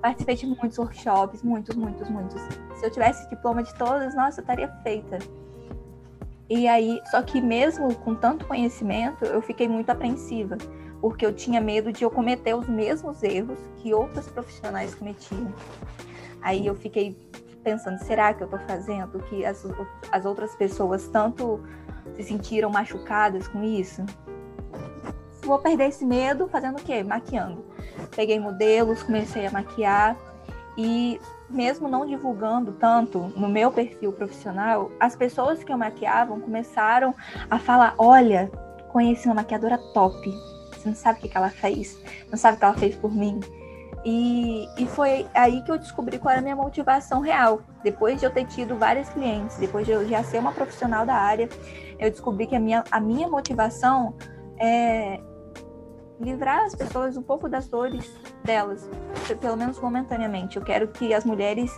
[0.00, 2.42] Participei de muitos workshops, muitos, muitos, muitos.
[2.74, 5.20] Se eu tivesse diploma de todos, nossa, eu estaria feita.
[6.50, 10.58] E aí, só que mesmo com tanto conhecimento, eu fiquei muito apreensiva,
[11.00, 15.54] porque eu tinha medo de eu cometer os mesmos erros que outros profissionais cometiam.
[16.40, 17.16] Aí eu fiquei
[17.62, 19.64] pensando, será que eu estou fazendo o que as,
[20.10, 21.60] as outras pessoas tanto
[22.16, 24.04] se sentiram machucadas com isso?
[25.42, 27.02] Vou perder esse medo fazendo o quê?
[27.02, 27.64] Maquiando.
[28.14, 30.16] Peguei modelos, comecei a maquiar
[30.76, 31.20] e
[31.52, 37.14] mesmo não divulgando tanto no meu perfil profissional, as pessoas que eu maquiavam começaram
[37.50, 38.50] a falar: olha,
[38.88, 40.30] conheci uma maquiadora top.
[40.72, 41.98] Você não sabe o que ela fez,
[42.30, 43.38] não sabe o que ela fez por mim.
[44.04, 47.60] E, e foi aí que eu descobri qual era a minha motivação real.
[47.84, 51.14] Depois de eu ter tido vários clientes, depois de eu já ser uma profissional da
[51.14, 51.48] área,
[52.02, 54.14] eu descobri que a minha, a minha motivação
[54.58, 55.20] é
[56.20, 58.10] livrar as pessoas um pouco das dores
[58.44, 58.88] delas,
[59.40, 60.56] pelo menos momentaneamente.
[60.56, 61.70] Eu quero que as mulheres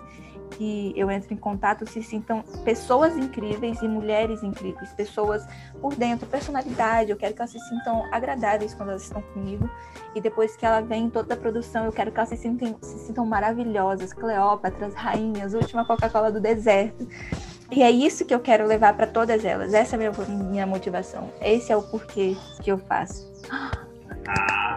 [0.50, 5.46] que eu entro em contato se sintam pessoas incríveis e mulheres incríveis, pessoas
[5.80, 7.10] por dentro, personalidade.
[7.10, 9.68] Eu quero que elas se sintam agradáveis quando elas estão comigo.
[10.14, 12.76] E depois que ela vem em toda a produção, eu quero que elas se, sintam,
[12.80, 17.06] se sintam maravilhosas, Cleópatras, rainhas, última Coca-Cola do deserto.
[17.70, 19.74] E é isso que eu quero levar para todas elas.
[19.74, 21.30] Essa é a minha, minha motivação.
[21.40, 23.32] Esse é o porquê que eu faço.
[24.28, 24.76] Ah,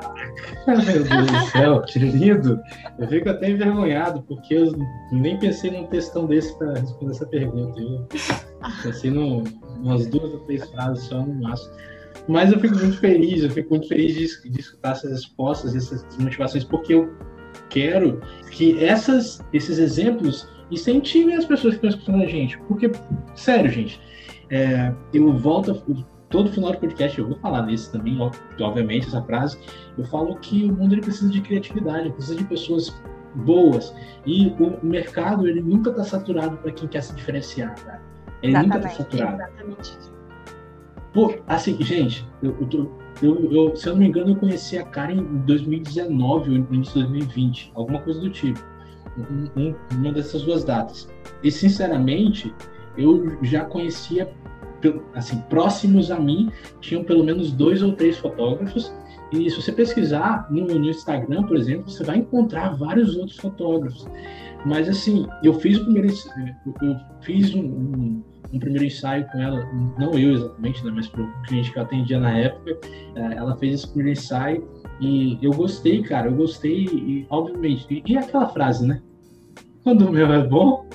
[0.67, 2.59] meu Deus do céu, que lindo!
[2.99, 4.73] Eu fico até envergonhado, porque eu
[5.11, 7.79] nem pensei num textão desse para responder essa pergunta.
[7.79, 8.07] Eu
[8.83, 9.43] pensei num,
[9.81, 11.73] umas duas ou três frases só no máximo.
[12.27, 16.05] Mas eu fico muito feliz, eu fico muito feliz de, de escutar essas respostas, essas
[16.17, 17.13] motivações, porque eu
[17.69, 18.21] quero
[18.51, 22.57] que essas, esses exemplos incentivem as pessoas que estão escutando a gente.
[22.59, 22.91] Porque,
[23.35, 23.99] sério, gente,
[24.49, 25.83] é, eu volto,
[26.29, 28.17] todo final do podcast eu vou falar nisso também,
[28.59, 29.57] obviamente, essa frase.
[29.97, 32.93] Eu falo que o mundo ele precisa de criatividade, precisa de pessoas
[33.35, 33.93] boas.
[34.25, 38.01] E o mercado ele nunca está saturado para quem quer se diferenciar, cara.
[38.41, 38.75] Ele Exatamente.
[38.75, 39.41] nunca está saturado.
[39.41, 40.17] Exatamente.
[41.13, 44.83] Pô, assim, gente, eu, eu, eu, eu, se eu não me engano, eu conheci a
[44.83, 48.59] Karen em 2019 ou início de 2020, alguma coisa do tipo.
[49.17, 51.09] Um, um, uma dessas duas datas.
[51.43, 52.53] E, sinceramente,
[52.97, 54.29] eu já conhecia
[55.13, 58.93] assim, próximos a mim, tinham pelo menos dois ou três fotógrafos.
[59.31, 64.07] E se você pesquisar no, no Instagram, por exemplo, você vai encontrar vários outros fotógrafos.
[64.65, 66.09] Mas assim, eu fiz o primeiro,
[66.81, 69.65] eu fiz um, um, um primeiro ensaio com ela,
[69.99, 72.77] não eu exatamente, né, mas para o cliente que eu atendia na época,
[73.15, 74.67] é, ela fez esse primeiro ensaio
[74.99, 77.85] e eu gostei, cara, eu gostei, e, obviamente.
[77.89, 79.01] E, e aquela frase, né?
[79.87, 80.85] Quando o meu é bom.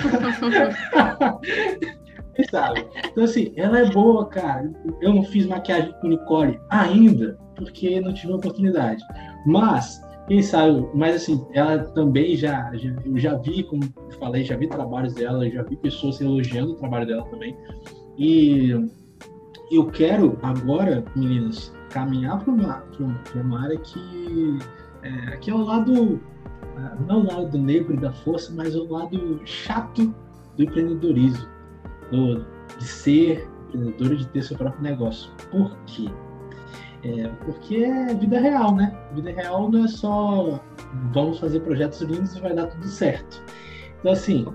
[2.50, 2.84] sabe?
[3.04, 4.68] Então, assim, ela é boa, cara.
[5.00, 9.00] Eu não fiz maquiagem com Nicole ainda, porque não tive oportunidade.
[9.46, 13.84] Mas, quem sabe, mas assim, ela também já, já eu já vi, como
[14.18, 17.56] falei, já vi trabalhos dela, já vi pessoas elogiando o trabalho dela também.
[18.18, 18.72] E
[19.70, 22.82] eu quero agora, meninas, caminhar para uma,
[23.36, 24.58] uma, área que
[25.04, 26.20] é, que é o lado
[27.06, 30.14] não o lado negro da força, mas o lado chato
[30.56, 31.46] do empreendedorismo
[32.10, 32.44] do,
[32.78, 35.30] de ser empreendedor e de ter seu próprio negócio.
[35.50, 36.08] Por quê?
[37.02, 38.96] É, porque é vida real, né?
[39.14, 40.60] Vida real não é só
[41.12, 43.42] vamos fazer projetos lindos e vai dar tudo certo.
[44.00, 44.46] Então, assim,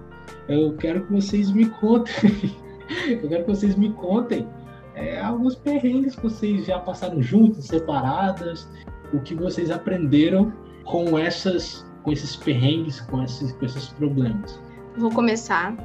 [0.47, 2.55] eu quero que vocês me contem,
[3.07, 4.47] eu quero que vocês me contem
[4.95, 8.67] é, alguns perrengues que vocês já passaram juntos, separadas,
[9.13, 10.51] o que vocês aprenderam
[10.83, 14.59] com essas, com esses perrengues, com esses, com esses problemas.
[14.97, 15.75] Vou começar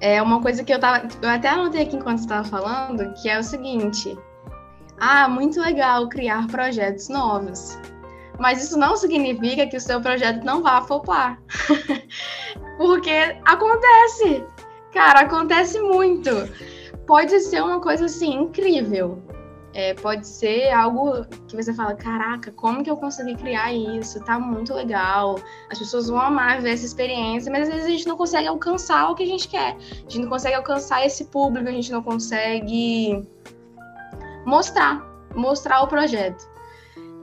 [0.00, 1.08] é uma coisa que eu tava.
[1.22, 4.16] Eu até anotei aqui enquanto você estava falando, que é o seguinte:
[4.98, 7.78] Ah, muito legal criar projetos novos.
[8.38, 11.40] Mas isso não significa que o seu projeto não vá flopar.
[12.78, 14.44] Porque acontece.
[14.92, 16.30] Cara, acontece muito.
[17.04, 19.20] Pode ser uma coisa assim incrível.
[19.78, 24.18] É, pode ser algo que você fala, caraca, como que eu consegui criar isso?
[24.24, 25.36] Tá muito legal.
[25.70, 29.08] As pessoas vão amar ver essa experiência, mas às vezes a gente não consegue alcançar
[29.08, 29.76] o que a gente quer.
[29.76, 33.24] A gente não consegue alcançar esse público, a gente não consegue
[34.44, 35.00] mostrar,
[35.36, 36.50] mostrar o projeto.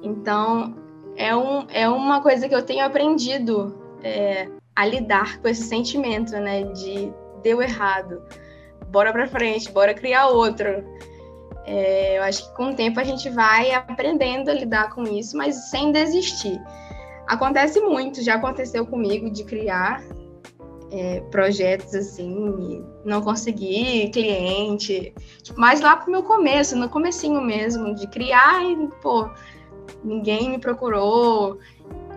[0.02, 0.78] Então,
[1.18, 6.32] é, um, é uma coisa que eu tenho aprendido é, a lidar com esse sentimento,
[6.32, 6.63] né?
[6.72, 7.12] De
[7.44, 8.24] deu errado,
[8.88, 10.86] bora pra frente, bora criar outro.
[11.65, 15.36] É, eu acho que com o tempo a gente vai aprendendo a lidar com isso,
[15.36, 16.62] mas sem desistir.
[17.28, 20.04] Acontece muito, já aconteceu comigo de criar
[20.91, 27.95] é, projetos assim, não conseguir cliente, tipo, mas lá pro meu começo, no comecinho mesmo,
[27.95, 29.28] de criar e, pô,
[30.04, 31.60] ninguém me procurou,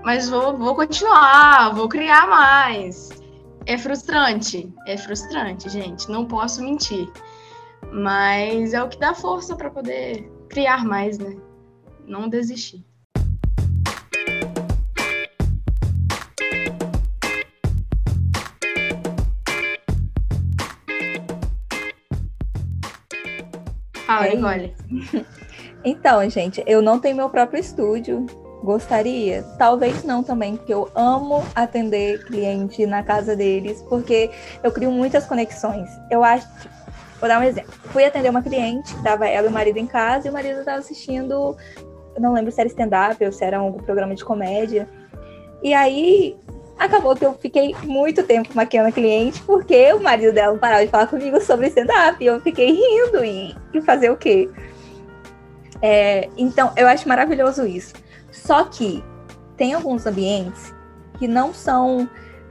[0.04, 3.08] mas vou, vou continuar, vou criar mais.
[3.66, 7.10] É frustrante, é frustrante, gente, não posso mentir.
[7.92, 11.36] Mas é o que dá força para poder criar mais, né?
[12.06, 12.84] Não desistir.
[24.06, 24.74] Fala, é Nicole.
[25.84, 28.26] Então, gente, eu não tenho meu próprio estúdio.
[28.62, 29.44] Gostaria?
[29.56, 34.30] Talvez não também, porque eu amo atender cliente na casa deles, porque
[34.62, 35.88] eu crio muitas conexões.
[36.10, 36.46] Eu acho,
[37.20, 37.72] vou dar um exemplo.
[37.92, 40.78] Fui atender uma cliente, tava ela e o marido em casa, e o marido estava
[40.78, 41.56] assistindo,
[42.18, 44.88] não lembro se era stand-up ou se era algum programa de comédia.
[45.62, 46.36] E aí
[46.78, 50.84] acabou que eu fiquei muito tempo maquiando a cliente, porque o marido dela não parava
[50.84, 54.48] de falar comigo sobre stand-up, e eu fiquei rindo e, e fazer o quê?
[55.82, 57.94] É, então, eu acho maravilhoso isso.
[58.30, 59.02] Só que
[59.56, 60.74] tem alguns ambientes
[61.18, 62.08] que não são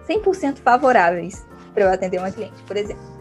[0.07, 2.61] 100% favoráveis para eu atender uma cliente.
[2.63, 3.16] Por exemplo,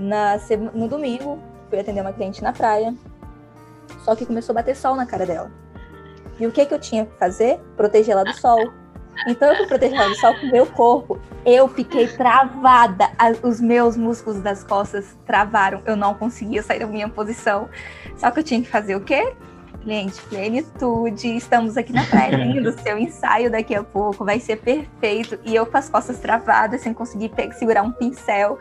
[0.00, 0.38] na,
[0.74, 2.94] no domingo, fui atender uma cliente na praia,
[4.04, 5.50] só que começou a bater sol na cara dela.
[6.38, 7.60] E o que, que eu tinha que fazer?
[7.76, 8.72] Proteger ela do sol.
[9.26, 11.20] Então eu fui proteger ela do sol com o meu corpo.
[11.44, 13.10] Eu fiquei travada.
[13.42, 15.82] Os meus músculos das costas travaram.
[15.84, 17.68] Eu não conseguia sair da minha posição.
[18.16, 19.34] Só que eu tinha que fazer o quê?
[19.82, 25.38] Cliente, plenitude, estamos aqui na praia lindo, seu ensaio daqui a pouco vai ser perfeito.
[25.44, 28.58] E eu com as costas travadas, sem conseguir segurar um pincel,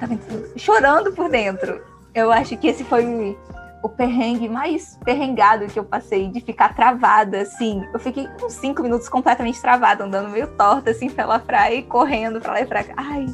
[0.00, 0.18] tava
[0.56, 1.80] chorando por dentro.
[2.12, 3.36] Eu acho que esse foi
[3.82, 7.84] o perrengue mais perrengado que eu passei, de ficar travada, assim.
[7.92, 12.40] Eu fiquei uns cinco minutos completamente travada, andando meio torta, assim, pela praia e correndo
[12.40, 12.94] pra lá e pra cá.
[12.96, 13.26] Ai,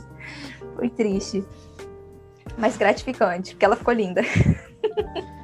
[0.77, 1.43] foi triste.
[2.59, 4.21] Mas gratificante, porque ela ficou linda.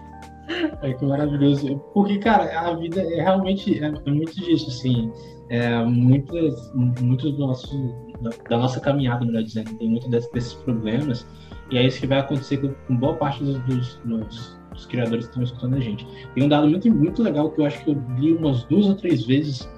[0.82, 1.78] É que maravilhoso.
[1.94, 5.10] Porque, cara, a vida é realmente é, é muito disso, assim.
[5.48, 7.76] É, muitas, muito do nosso,
[8.20, 11.26] da, da, nossa caminhada, melhor dizendo, tem muito desses, problemas.
[11.70, 15.24] E é isso que vai acontecer com, com boa parte dos, dos, dos, dos, criadores
[15.24, 16.06] que estão escutando a gente.
[16.34, 18.94] Tem um dado muito, muito legal que eu acho que eu li umas duas ou
[18.94, 19.68] três vezes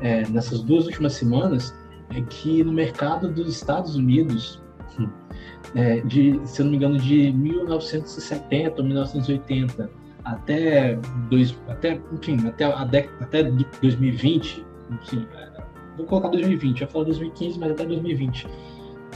[0.00, 1.74] é, nessas duas últimas semanas,
[2.12, 4.60] é que no mercado dos Estados Unidos,
[5.76, 10.96] é, de, se eu não me engano, de 1970 ou 1980 até,
[11.28, 15.26] dois, até, enfim, até, a década, até 2020, enfim,
[15.96, 18.46] vou colocar 2020, eu falo 2015, mas até 2020,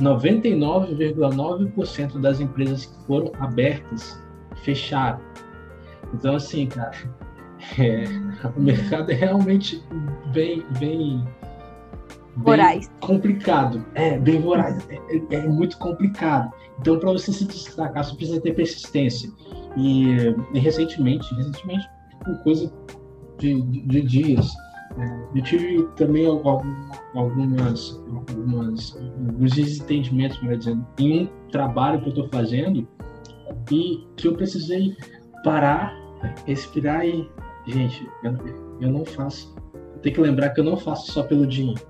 [0.01, 4.21] 99,9% das empresas que foram abertas
[4.63, 5.21] fecharam.
[6.13, 6.97] Então, assim, cara,
[7.79, 8.05] é,
[8.57, 9.83] o mercado é realmente
[10.33, 11.27] bem, bem,
[12.37, 13.85] bem complicado.
[13.95, 14.87] É, bem voraz.
[14.89, 16.53] É, é, é muito complicado.
[16.81, 19.31] Então, para você se destacar, você precisa ter persistência.
[19.77, 22.73] E, e recentemente, recentemente, tipo, coisa
[23.39, 24.53] de, de, de dias,
[24.99, 28.97] é, eu tive também algumas, algumas,
[29.29, 32.87] alguns desentendimentos, melhor dizendo, em um trabalho que eu estou fazendo
[33.71, 34.97] e que eu precisei
[35.43, 35.95] parar,
[36.47, 37.29] respirar e,
[37.67, 38.37] gente, eu,
[38.81, 39.55] eu não faço.
[40.03, 41.81] Tem que lembrar que eu não faço só pelo dinheiro.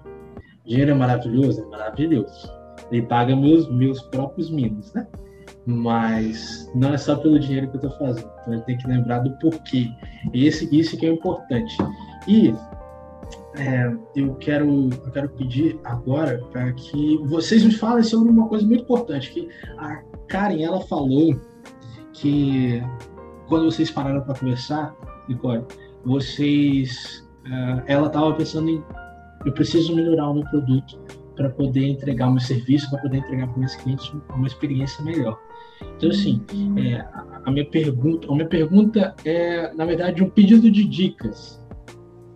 [0.64, 2.50] Dinheiro é maravilhoso, é maravilhoso.
[2.90, 5.06] Ele paga meus, meus próprios mimos, né?
[5.66, 8.30] mas não é só pelo dinheiro que eu estou fazendo.
[8.42, 9.88] Então tem que lembrar do porquê.
[10.32, 11.76] Esse, isso que é importante.
[12.28, 12.54] E
[13.56, 18.66] é, eu quero eu quero pedir agora para que vocês me falem sobre uma coisa
[18.66, 19.48] muito importante que
[19.78, 21.38] a Karen ela falou
[22.12, 22.82] que
[23.48, 24.94] quando vocês pararam para conversar,
[25.28, 25.64] Nicole,
[26.04, 28.82] vocês uh, ela estava pensando em
[29.44, 30.98] eu preciso melhorar o meu produto
[31.36, 35.38] para poder entregar o meu serviço, para poder entregar para meus clientes uma experiência melhor.
[35.96, 36.42] Então, assim,
[36.78, 37.04] é,
[37.44, 41.62] a minha pergunta, a minha pergunta é, na verdade, um pedido de dicas.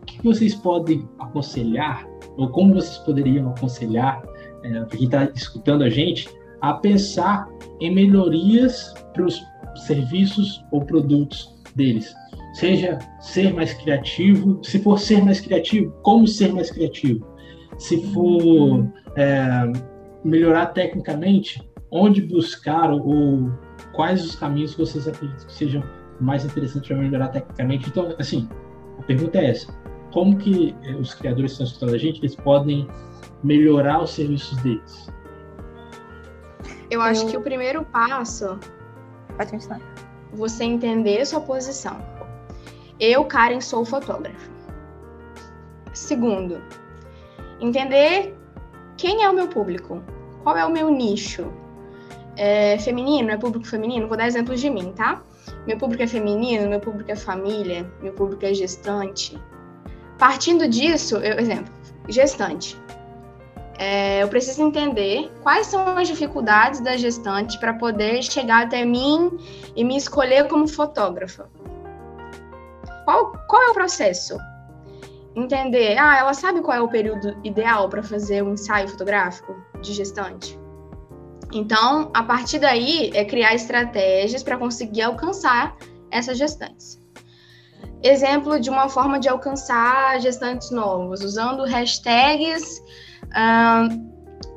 [0.03, 2.07] O que vocês podem aconselhar,
[2.37, 4.23] ou como vocês poderiam aconselhar,
[4.65, 6.29] é, para quem está escutando a gente,
[6.61, 7.49] a pensar
[7.81, 9.41] em melhorias para os
[9.87, 12.13] serviços ou produtos deles?
[12.59, 17.25] Seja ser mais criativo, se for ser mais criativo, como ser mais criativo?
[17.79, 18.85] Se for
[19.15, 19.73] é,
[20.25, 23.49] melhorar tecnicamente, onde buscar ou
[23.93, 25.85] quais os caminhos que vocês acreditam que sejam
[26.21, 27.91] mais interessantes para melhorar tecnicamente.
[27.91, 28.49] Então, assim,
[28.99, 29.73] a pergunta é essa:
[30.13, 32.89] como que eh, os criadores que estão escutando a gente eles podem
[33.45, 35.09] melhorar os serviços deles?
[36.91, 38.59] Eu acho que o primeiro passo
[39.37, 39.81] Pode continuar.
[40.33, 42.18] Você entender sua posição.
[43.01, 44.51] Eu, Karen, sou fotógrafo.
[45.93, 46.61] Segundo,
[47.61, 48.37] entender
[48.97, 50.03] quem é o meu público,
[50.43, 51.53] qual é o meu nicho,
[52.37, 54.09] é, feminino, é público feminino?
[54.09, 55.23] Vou dar exemplos de mim, tá?
[55.67, 59.39] Meu público é feminino, meu público é família, meu público é gestante.
[60.19, 61.73] Partindo disso, eu, exemplo,
[62.09, 62.77] gestante.
[63.79, 69.31] É, eu preciso entender quais são as dificuldades da gestante para poder chegar até mim
[69.77, 71.49] e me escolher como fotógrafa.
[73.09, 74.37] Qual, qual é o processo?
[75.35, 79.95] Entender, ah, ela sabe qual é o período ideal para fazer um ensaio fotográfico de
[79.95, 80.61] gestante?
[81.51, 85.75] Então, a partir daí, é criar estratégias para conseguir alcançar
[86.11, 87.01] essas gestantes.
[88.03, 92.83] Exemplo de uma forma de alcançar gestantes novos, usando hashtags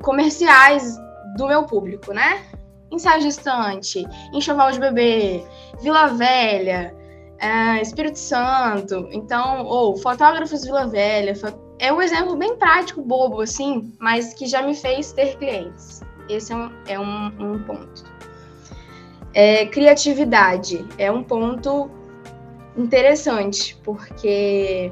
[0.04, 0.98] comerciais
[1.38, 2.44] do meu público, né?
[2.92, 5.42] Ensaio gestante, enxoval de bebê,
[5.82, 7.00] Vila Velha,
[7.42, 11.34] uh, Espírito Santo, então, ou fotógrafos Vila Velha.
[11.80, 16.02] É um exemplo bem prático, bobo, assim, mas que já me fez ter clientes.
[16.30, 18.04] Esse é um, é um, um ponto.
[19.34, 21.90] É, criatividade é um ponto
[22.78, 24.92] interessante, porque.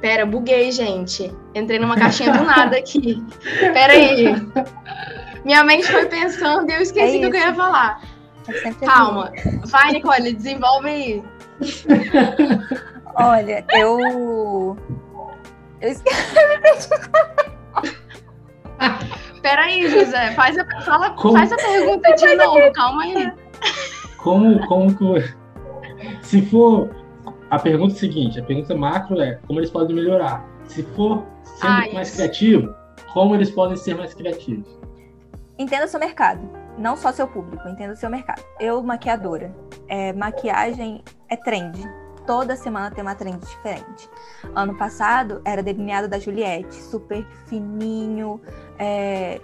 [0.00, 1.34] Pera, buguei, gente.
[1.54, 3.20] Entrei numa caixinha do nada aqui.
[3.72, 4.26] Pera aí.
[5.44, 8.00] Minha mente foi pensando e eu esqueci é o que eu ia falar.
[8.64, 9.32] É Calma.
[9.36, 9.60] Assim.
[9.66, 11.22] Vai, Nicole, desenvolve aí.
[13.14, 14.76] Olha, eu.
[15.80, 16.34] Eu esqueci.
[19.42, 23.32] Peraí, José, faz a, fala, faz a pergunta de novo, calma aí.
[24.18, 25.34] Como, como que.
[26.22, 26.90] Se for.
[27.50, 30.44] A pergunta é a seguinte: a pergunta macro é como eles podem melhorar.
[30.64, 32.74] Se for sendo ah, mais criativo,
[33.12, 34.78] como eles podem ser mais criativos?
[35.58, 36.48] Entenda seu mercado,
[36.78, 38.42] não só seu público, entenda seu mercado.
[38.58, 39.54] Eu, maquiadora,
[39.88, 41.86] é, maquiagem é trend
[42.28, 44.06] toda semana tem uma trend diferente.
[44.54, 48.38] Ano passado era delineado da Juliette, super fininho,
[48.78, 49.40] é,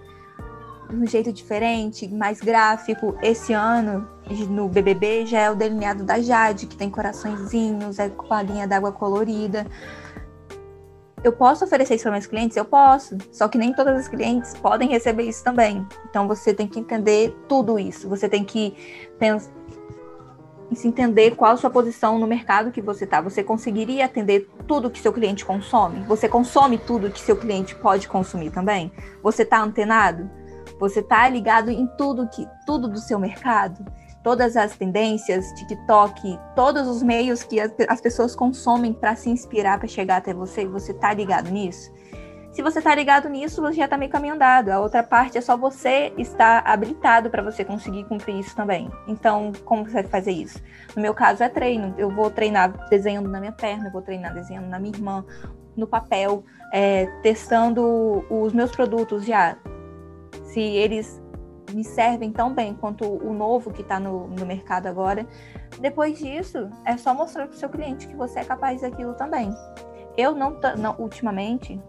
[0.90, 3.16] um jeito diferente, mais gráfico.
[3.22, 4.06] Esse ano,
[4.50, 8.68] no BBB, já é o delineado da Jade, que tem coraçõezinhos, é com a linha
[8.68, 9.66] d'água colorida.
[11.24, 12.54] Eu posso oferecer isso para meus clientes?
[12.56, 13.16] Eu posso.
[13.32, 15.84] Só que nem todas as clientes podem receber isso também.
[16.08, 18.08] Então você tem que entender tudo isso.
[18.10, 18.76] Você tem que
[19.18, 19.50] pensar
[20.74, 23.20] se entender qual a sua posição no mercado que você está.
[23.20, 26.00] Você conseguiria atender tudo que seu cliente consome?
[26.04, 28.92] Você consome tudo que seu cliente pode consumir também?
[29.22, 30.28] Você está antenado?
[30.80, 33.84] Você está ligado em tudo que tudo do seu mercado?
[34.24, 39.78] Todas as tendências, TikTok, todos os meios que as, as pessoas consomem para se inspirar
[39.78, 41.92] para chegar até você, você está ligado nisso?
[42.54, 44.68] Se você está ligado nisso, você já está meio caminho andado.
[44.70, 48.88] A outra parte é só você estar habilitado para você conseguir cumprir isso também.
[49.08, 50.62] Então, como você vai fazer isso?
[50.94, 51.92] No meu caso, é treino.
[51.98, 55.24] Eu vou treinar desenhando na minha perna, eu vou treinar desenhando na minha irmã,
[55.76, 59.56] no papel, é, testando os meus produtos já.
[60.44, 61.20] Se eles
[61.72, 65.26] me servem tão bem quanto o novo que está no, no mercado agora.
[65.80, 69.52] Depois disso, é só mostrar para o seu cliente que você é capaz daquilo também.
[70.16, 71.80] Eu não, não ultimamente,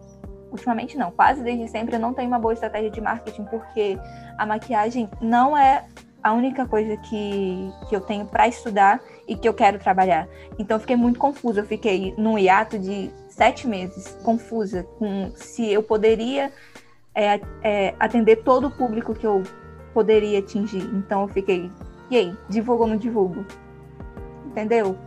[0.52, 3.98] ultimamente não, quase desde sempre eu não tenho uma boa estratégia de marketing porque
[4.38, 5.86] a maquiagem não é
[6.24, 10.28] a única coisa que, que eu tenho para estudar e que eu quero trabalhar.
[10.58, 15.72] Então eu fiquei muito confusa, eu fiquei num hiato de sete meses, confusa com se
[15.72, 16.52] eu poderia
[17.14, 19.44] é, é, atender todo o público que eu
[19.96, 20.84] poderia atingir.
[20.94, 21.72] Então eu fiquei,
[22.12, 23.46] e aí, divulgo ou não divulgo?
[24.46, 24.98] Entendeu?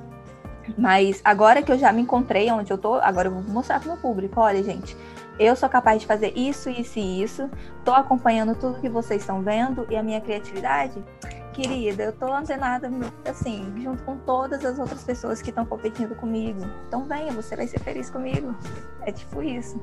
[0.76, 3.90] Mas agora que eu já me encontrei onde eu tô, agora eu vou mostrar pro
[3.90, 4.96] meu público, olha, gente,
[5.38, 7.50] eu sou capaz de fazer isso, isso e isso.
[7.84, 11.02] Tô acompanhando tudo que vocês estão vendo e a minha criatividade,
[11.52, 12.90] querida, eu tô antenada
[13.24, 16.60] assim, junto com todas as outras pessoas que estão competindo comigo.
[16.86, 18.54] Então venha, você vai ser feliz comigo.
[19.02, 19.80] É tipo isso.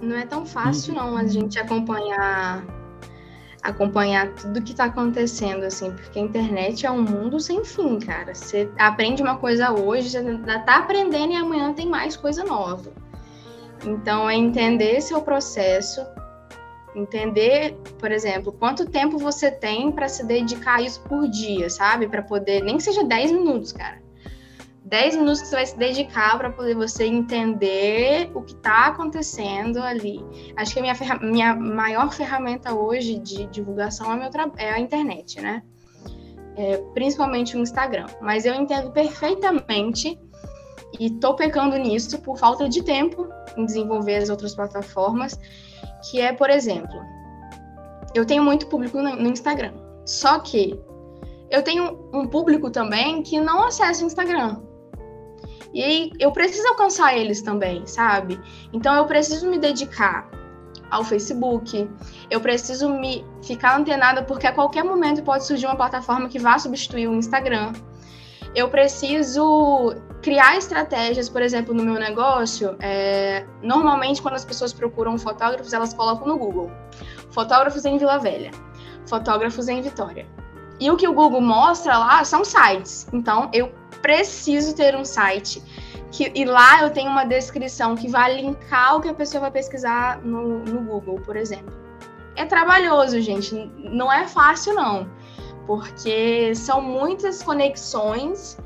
[0.00, 2.62] não é tão fácil não a gente acompanhar
[3.62, 8.34] acompanhar tudo que está acontecendo, assim, porque a internet é um mundo sem fim, cara.
[8.34, 12.92] Você aprende uma coisa hoje, você ainda tá aprendendo e amanhã tem mais coisa nova.
[13.84, 16.00] Então, é entender seu processo,
[16.94, 22.08] entender, por exemplo, quanto tempo você tem para se dedicar a isso por dia, sabe?
[22.08, 24.05] Para poder, nem que seja 10 minutos, cara.
[24.86, 29.82] 10 minutos que você vai se dedicar para poder você entender o que está acontecendo
[29.82, 30.24] ali.
[30.56, 35.40] Acho que a minha, minha maior ferramenta hoje de divulgação é, meu é a internet,
[35.40, 35.64] né?
[36.56, 38.06] É, principalmente o Instagram.
[38.20, 40.16] Mas eu entendo perfeitamente
[41.00, 43.26] e estou pecando nisso por falta de tempo
[43.56, 45.36] em desenvolver as outras plataformas,
[46.08, 46.96] que é, por exemplo,
[48.14, 49.74] eu tenho muito público no, no Instagram.
[50.04, 50.78] Só que
[51.50, 54.60] eu tenho um público também que não acessa o Instagram.
[55.74, 58.40] E eu preciso alcançar eles também, sabe?
[58.72, 60.28] Então eu preciso me dedicar
[60.90, 61.88] ao Facebook,
[62.30, 66.58] eu preciso me ficar antenada porque a qualquer momento pode surgir uma plataforma que vá
[66.58, 67.72] substituir o Instagram.
[68.54, 72.74] Eu preciso criar estratégias, por exemplo, no meu negócio.
[72.80, 73.44] É...
[73.62, 76.70] Normalmente, quando as pessoas procuram fotógrafos, elas colocam no Google:
[77.30, 78.50] fotógrafos em Vila Velha,
[79.06, 80.26] fotógrafos em Vitória.
[80.78, 83.06] E o que o Google mostra lá são sites.
[83.12, 83.72] Então, eu
[84.06, 85.60] preciso ter um site
[86.12, 89.50] que, e lá eu tenho uma descrição que vai linkar o que a pessoa vai
[89.50, 91.74] pesquisar no, no Google, por exemplo.
[92.36, 95.10] É trabalhoso, gente, não é fácil não,
[95.66, 98.56] porque são muitas conexões,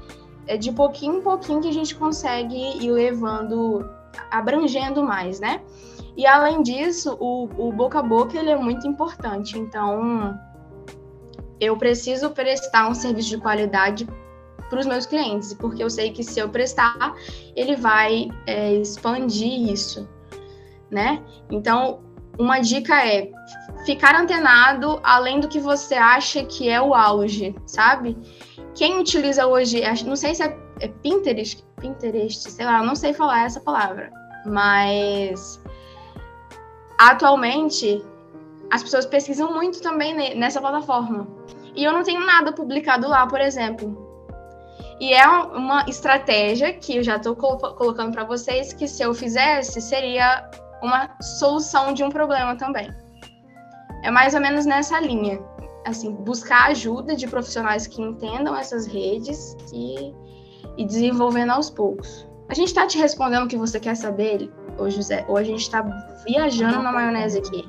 [0.47, 3.89] é de pouquinho em pouquinho que a gente consegue ir levando,
[4.31, 5.63] abrangendo mais, né?
[6.19, 10.39] E além disso, o, o boca a boca ele é muito importante, então
[11.59, 14.07] eu preciso prestar um serviço de qualidade
[14.71, 17.15] para os meus clientes, porque eu sei que se eu prestar,
[17.55, 20.09] ele vai é, expandir isso,
[20.91, 21.23] né?
[21.51, 22.01] Então,
[22.39, 23.31] uma dica é
[23.85, 28.17] ficar antenado além do que você acha que é o auge, sabe?
[28.75, 33.45] Quem utiliza hoje, não sei se é, é Pinterest, Pinterest, sei lá, não sei falar
[33.45, 34.11] essa palavra,
[34.47, 35.61] mas
[36.99, 38.03] atualmente
[38.71, 41.27] as pessoas pesquisam muito também nessa plataforma.
[41.75, 44.10] E eu não tenho nada publicado lá, por exemplo.
[45.01, 49.81] E é uma estratégia que eu já estou colocando para vocês que se eu fizesse
[49.81, 50.49] seria
[50.83, 52.91] uma solução de um problema também.
[54.03, 55.41] É mais ou menos nessa linha,
[55.87, 60.15] assim, buscar ajuda de profissionais que entendam essas redes e,
[60.77, 62.27] e desenvolvendo aos poucos.
[62.51, 65.61] A gente está te respondendo o que você quer saber, ô José, ou a gente
[65.61, 65.83] está
[66.27, 67.67] viajando na maionese aqui?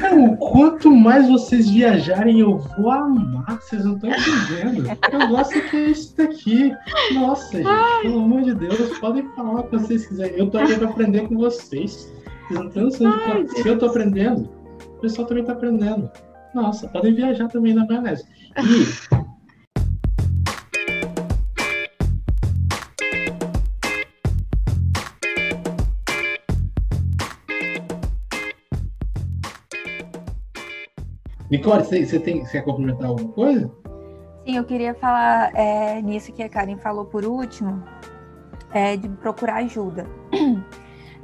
[0.00, 3.58] Não, quanto mais vocês viajarem, eu vou amar.
[3.60, 4.98] Vocês não estão entendendo.
[5.12, 6.72] Eu gosto que é isso daqui.
[7.14, 8.02] Nossa, gente, Ai.
[8.02, 10.38] pelo amor de Deus, podem falar o que vocês quiserem.
[10.38, 12.12] Eu tô aqui para aprender com vocês.
[12.48, 14.50] Vocês não estão noção de Se eu tô aprendendo,
[14.98, 16.10] o pessoal também tá aprendendo.
[16.54, 18.24] Nossa, podem viajar também na maionese.
[18.58, 19.29] E
[31.50, 33.70] Nicole, você, tem, você quer complementar alguma coisa?
[34.46, 37.82] Sim, eu queria falar é, nisso que a Karen falou por último,
[38.72, 40.06] é, de procurar ajuda.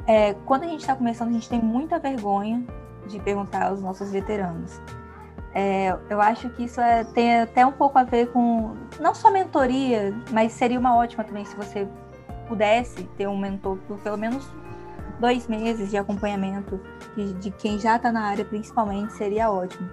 [0.08, 2.64] É, quando a gente está começando, a gente tem muita vergonha
[3.08, 4.80] de perguntar aos nossos veteranos.
[5.52, 9.32] É, eu acho que isso é, tem até um pouco a ver com, não só
[9.32, 11.88] mentoria, mas seria uma ótima também se você
[12.46, 14.48] pudesse ter um mentor por pelo menos
[15.18, 16.80] dois meses de acompanhamento
[17.16, 19.88] de, de quem já está na área, principalmente, seria ótimo.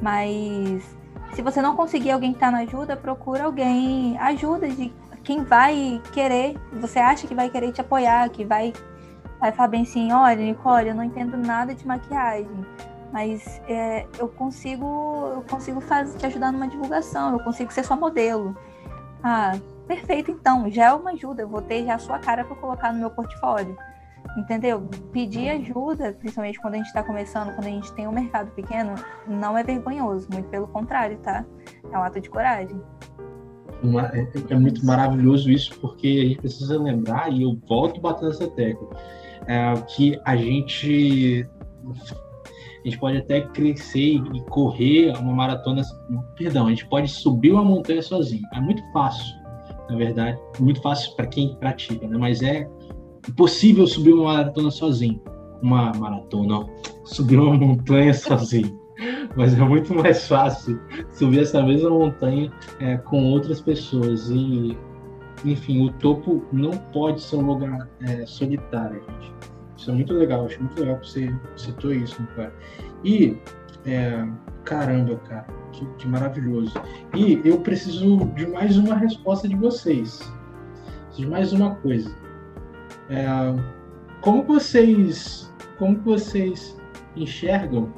[0.00, 0.82] Mas
[1.34, 4.92] se você não conseguir alguém que está na ajuda, procura alguém, ajuda de
[5.22, 8.72] quem vai querer, você acha que vai querer te apoiar, que vai,
[9.40, 12.64] vai falar bem assim, olha, Nicole, eu não entendo nada de maquiagem,
[13.12, 17.96] mas é, eu consigo, eu consigo fazer, te ajudar numa divulgação, eu consigo ser sua
[17.96, 18.56] modelo.
[19.22, 19.52] Ah,
[19.86, 22.92] perfeito, então, já é uma ajuda, eu vou ter já a sua cara para colocar
[22.92, 23.76] no meu portfólio.
[24.36, 24.88] Entendeu?
[25.12, 28.94] Pedir ajuda, principalmente quando a gente está começando, quando a gente tem um mercado pequeno,
[29.26, 31.44] não é vergonhoso, muito pelo contrário, tá?
[31.90, 32.80] É um ato de coragem.
[33.82, 38.30] Uma, é, é, muito maravilhoso isso, porque a gente precisa lembrar, e eu volto batendo
[38.30, 38.88] essa tecla,
[39.46, 41.48] é, que a gente
[42.86, 45.82] a gente pode até crescer e correr uma maratona,
[46.36, 48.44] perdão, a gente pode subir uma montanha sozinho.
[48.54, 49.34] É muito fácil,
[49.90, 52.16] na verdade, muito fácil para quem pratica, né?
[52.16, 52.68] Mas é
[53.28, 55.20] impossível subir uma maratona sozinho.
[55.62, 56.66] Uma maratona,
[57.04, 58.78] subir uma montanha sozinho.
[59.36, 62.50] Mas é muito mais fácil subir essa mesma montanha
[62.80, 64.30] é, com outras pessoas.
[64.30, 64.76] E,
[65.44, 69.34] enfim, o topo não pode ser um lugar é, solitário, gente.
[69.76, 72.54] Isso é muito legal, acho muito legal que você citou isso, né, cara.
[73.04, 73.36] E,
[73.84, 74.26] é,
[74.64, 76.72] caramba, cara, que, que, maravilhoso.
[77.14, 80.20] E eu preciso de mais uma resposta de vocês.
[81.14, 82.10] De mais uma coisa.
[83.10, 83.26] É,
[84.20, 86.76] como vocês, como vocês
[87.16, 87.92] enxergam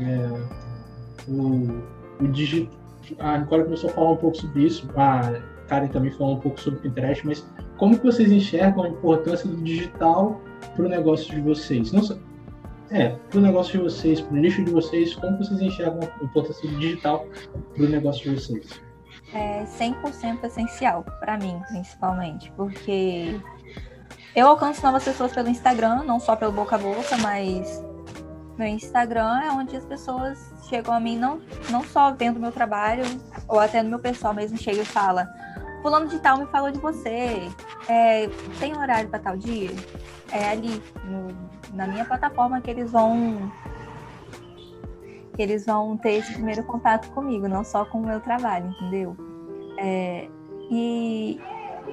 [0.00, 2.78] é, o, o digital?
[3.18, 6.60] A Nicole começou a falar um pouco sobre isso, a Karen também falou um pouco
[6.60, 7.44] sobre o Pinterest, mas
[7.76, 10.40] como vocês enxergam a importância do digital
[10.76, 11.92] para o negócio de vocês?
[11.92, 12.16] Não só,
[12.90, 16.24] é, para o negócio de vocês, para o nicho de vocês, como vocês enxergam a
[16.24, 17.26] importância do digital
[17.74, 18.80] para o negócio de vocês?
[19.32, 23.40] É 100% essencial, para mim, principalmente, porque
[24.34, 27.82] eu alcanço novas pessoas pelo Instagram, não só pelo boca a boca, mas
[28.56, 33.04] meu Instagram é onde as pessoas chegam a mim não, não só vendo meu trabalho,
[33.48, 35.26] ou até no meu pessoal mesmo chega e fala,
[35.82, 37.50] fulano de tal me falou de você,
[37.88, 38.28] é,
[38.58, 39.70] tem horário para tal dia?
[40.30, 41.28] É ali, no,
[41.74, 43.50] na minha plataforma que eles vão
[45.34, 49.16] que eles vão ter esse primeiro contato comigo, não só com o meu trabalho, entendeu?
[49.78, 50.28] É,
[50.70, 51.40] e,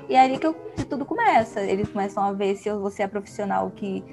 [0.09, 1.61] e é ali que, eu, que, tudo começa.
[1.61, 4.03] Eles começam a ver se ser a profissional que,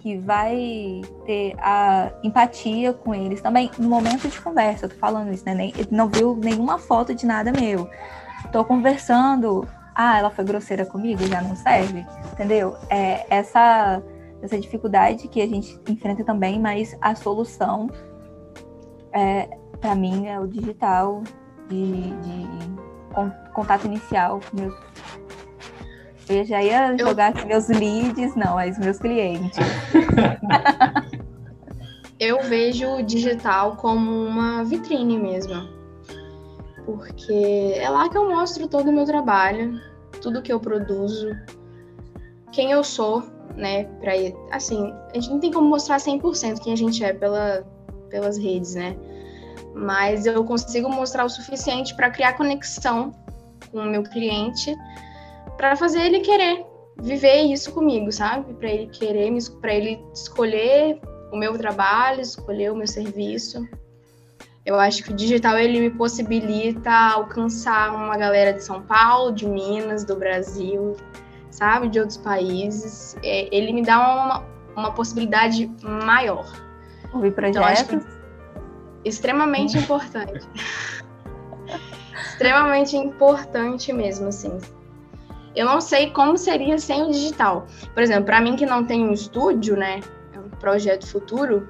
[0.00, 4.86] que vai ter a empatia com eles também no momento de conversa.
[4.86, 5.54] Eu tô falando isso, né?
[5.54, 7.88] Nem, não viu nenhuma foto de nada meu.
[8.52, 9.66] Tô conversando.
[9.94, 12.76] Ah, ela foi grosseira comigo, já não serve, entendeu?
[12.88, 14.00] É essa
[14.42, 17.90] essa dificuldade que a gente enfrenta também, mas a solução,
[19.12, 19.48] é,
[19.80, 21.22] para mim, é o digital,
[21.68, 22.48] de, de
[23.52, 24.74] contato inicial com meus.
[26.28, 27.46] Eu já ia jogar eu...
[27.46, 29.58] meus leads, não, mas meus clientes.
[32.20, 35.68] eu vejo o digital como uma vitrine mesmo.
[36.84, 39.80] Porque é lá que eu mostro todo o meu trabalho,
[40.22, 41.30] tudo que eu produzo,
[42.52, 43.22] quem eu sou,
[43.56, 43.84] né?
[44.00, 44.12] Pra,
[44.52, 47.64] assim, a gente não tem como mostrar 100% quem a gente é pela,
[48.10, 48.96] pelas redes, né?
[49.74, 53.12] Mas eu consigo mostrar o suficiente para criar conexão
[53.70, 54.74] com o meu cliente,
[55.56, 56.64] para fazer ele querer
[57.00, 58.52] viver isso comigo, sabe?
[58.54, 61.00] Para ele querer, para ele escolher
[61.32, 63.66] o meu trabalho, escolher o meu serviço.
[64.66, 69.46] Eu acho que o digital ele me possibilita alcançar uma galera de São Paulo, de
[69.46, 70.96] Minas, do Brasil,
[71.50, 74.44] sabe, de outros países, é, ele me dá uma,
[74.76, 76.46] uma possibilidade maior.
[77.12, 77.82] Ouvir projetos?
[77.94, 78.17] Então,
[79.08, 80.46] extremamente importante.
[82.30, 84.58] extremamente importante mesmo, assim.
[85.56, 87.66] Eu não sei como seria sem o digital.
[87.92, 90.00] Por exemplo, para mim que não tem um estúdio, né,
[90.32, 91.68] é um projeto futuro,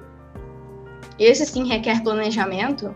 [1.17, 2.95] esse sim requer planejamento.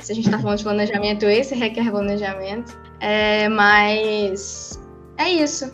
[0.00, 2.78] Se a gente está falando de planejamento, esse requer planejamento.
[3.00, 4.80] É, mas
[5.16, 5.72] é isso.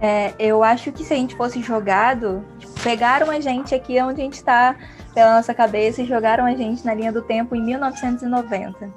[0.00, 4.20] É, eu acho que se a gente fosse jogado, tipo, pegaram a gente aqui onde
[4.20, 4.76] a gente está
[5.14, 8.90] pela nossa cabeça e jogaram a gente na linha do tempo em 1990.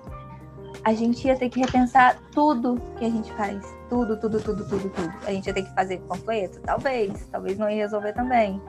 [0.83, 3.63] A gente ia ter que repensar tudo que a gente faz.
[3.89, 5.13] Tudo, tudo, tudo, tudo, tudo.
[5.25, 6.59] A gente ia ter que fazer completo?
[6.61, 7.25] Talvez.
[7.31, 8.61] Talvez não ia resolver também.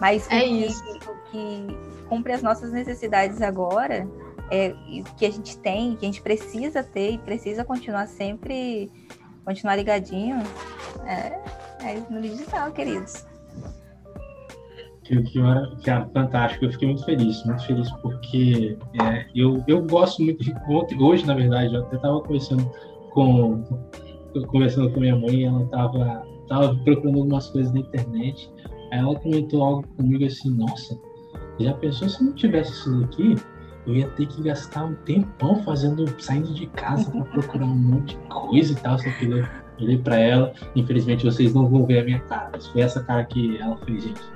[0.00, 0.82] Mas é o, isso.
[0.82, 1.78] Que, o que
[2.08, 4.08] cumpre as nossas necessidades agora,
[4.50, 8.90] é, o que a gente tem, que a gente precisa ter e precisa continuar sempre,
[9.44, 10.40] continuar ligadinho,
[11.04, 11.38] é,
[11.84, 13.24] é no digital, queridos.
[15.06, 15.40] Que, que,
[15.82, 20.44] que é fantástico, eu fiquei muito feliz, muito feliz porque é, eu, eu gosto muito
[20.68, 22.68] ontem, hoje na verdade, eu até estava conversando
[23.12, 23.62] com
[24.48, 28.50] conversando com minha mãe, ela estava tava procurando algumas coisas na internet,
[28.92, 30.98] aí ela comentou algo comigo assim, nossa,
[31.60, 33.36] já pensou se não tivesse isso daqui,
[33.86, 38.16] eu ia ter que gastar um tempão fazendo, saindo de casa para procurar um monte
[38.16, 39.26] de coisa e tal, só que
[39.80, 40.52] olhei para ela.
[40.74, 44.02] Infelizmente vocês não vão ver a minha cara, mas foi essa cara que ela fez,
[44.02, 44.35] gente.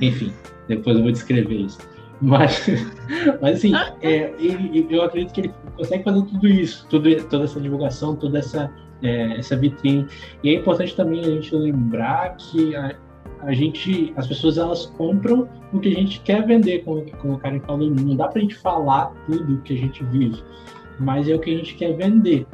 [0.00, 0.32] Enfim,
[0.68, 1.78] depois eu vou descrever isso.
[2.20, 2.66] Mas,
[3.40, 7.60] mas assim, é, ele, eu acredito que ele consegue fazer tudo isso, tudo, toda essa
[7.60, 8.70] divulgação, toda essa,
[9.02, 10.06] é, essa vitrine.
[10.42, 12.94] E é importante também a gente lembrar que a,
[13.40, 17.38] a gente, as pessoas elas compram o que a gente quer vender, como, como o
[17.38, 17.88] Karen falou.
[17.90, 20.42] Não dá para a gente falar tudo que a gente vive,
[20.98, 22.46] mas é o que a gente quer vender.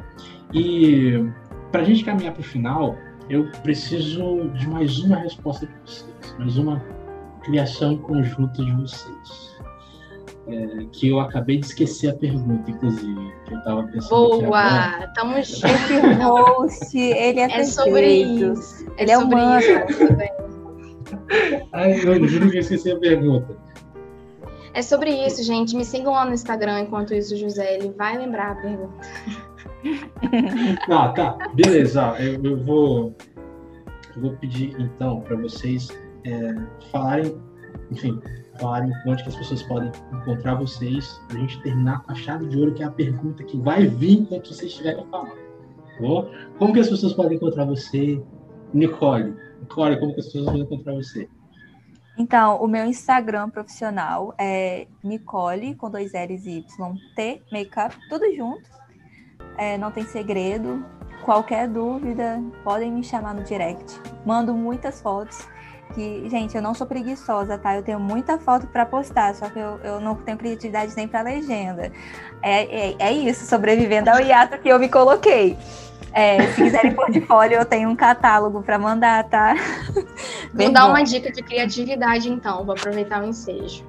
[0.53, 1.25] E
[1.71, 2.95] para a gente caminhar para o final,
[3.29, 6.81] eu preciso de mais uma resposta de vocês, mais uma
[7.47, 9.57] criação conjunta de vocês.
[10.49, 14.09] É, que eu acabei de esquecer a pergunta, inclusive, que eu estava pensando.
[14.09, 15.03] Boa!
[15.03, 18.85] Estamos Esse host, ele é, é sobre isso.
[18.97, 19.61] Ele é, é humano.
[21.73, 23.57] Ai, eu juro que eu esqueci a pergunta.
[24.73, 25.75] É sobre isso, gente.
[25.75, 27.75] Me sigam lá no Instagram enquanto isso, José.
[27.75, 29.07] Ele vai lembrar a pergunta.
[30.89, 31.37] Ah, tá.
[31.53, 32.15] Beleza.
[32.19, 33.15] Eu, eu vou,
[34.15, 35.89] eu vou pedir então para vocês
[36.27, 36.55] é,
[36.91, 37.35] falarem,
[37.91, 38.21] enfim,
[38.59, 42.57] falarem onde que as pessoas podem encontrar vocês, a gente terminar com a chave de
[42.57, 45.47] ouro, que é a pergunta que vai vir enquanto vocês estiverem falando.
[45.99, 46.29] Bom?
[46.59, 48.21] Como que as pessoas podem encontrar você,
[48.73, 49.35] Nicole?
[49.61, 51.27] Nicole, como que as pessoas podem encontrar você?
[52.17, 58.25] Então, o meu Instagram profissional é Nicole, com dois L's e Y, T, Makeup, tudo
[58.35, 58.67] junto.
[59.57, 60.83] É, não tem segredo.
[61.23, 63.99] Qualquer dúvida, podem me chamar no direct.
[64.25, 65.47] Mando muitas fotos.
[65.93, 67.75] Que, gente, eu não sou preguiçosa, tá?
[67.75, 71.21] Eu tenho muita foto para postar, só que eu, eu não tenho criatividade nem para
[71.21, 71.91] legenda.
[72.41, 75.57] É, é, é isso, sobrevivendo ao hiato que eu me coloquei.
[76.13, 79.55] É, se quiserem portfólio, eu tenho um catálogo para mandar, tá?
[80.53, 83.85] Vou dar uma dica de criatividade, então, vou aproveitar o ensejo.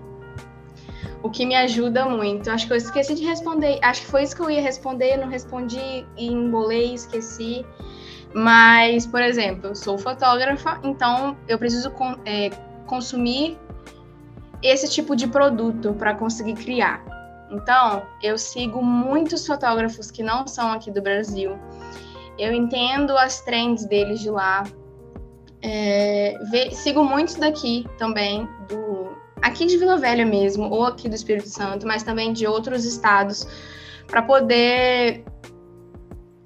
[1.23, 2.51] O que me ajuda muito.
[2.51, 3.79] Acho que eu esqueci de responder.
[3.83, 7.67] Acho que foi isso que eu ia responder, não respondi embolei, esqueci.
[8.35, 11.93] Mas, por exemplo, eu sou fotógrafa, então eu preciso
[12.25, 12.51] é,
[12.87, 13.59] consumir
[14.63, 17.05] esse tipo de produto para conseguir criar.
[17.51, 21.59] Então, eu sigo muitos fotógrafos que não são aqui do Brasil.
[22.39, 24.65] Eu entendo as trends deles de lá.
[25.63, 31.15] É, ve, sigo muitos daqui também, do, aqui de Vila Velha mesmo, ou aqui do
[31.15, 33.49] Espírito Santo, mas também de outros estados,
[34.07, 35.25] para poder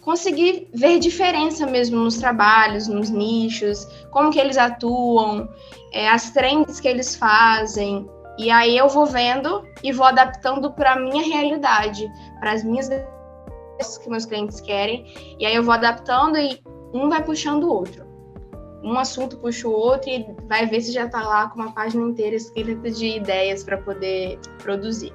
[0.03, 5.48] conseguir ver diferença mesmo nos trabalhos, nos nichos, como que eles atuam,
[5.92, 8.09] é, as trends que eles fazem.
[8.38, 12.88] E aí eu vou vendo e vou adaptando para a minha realidade, para as minhas
[12.88, 15.07] que meus clientes querem.
[15.38, 16.61] E aí eu vou adaptando e
[16.92, 18.05] um vai puxando o outro.
[18.82, 22.05] Um assunto puxa o outro e vai ver se já está lá com uma página
[22.05, 25.12] inteira escrita de ideias para poder produzir.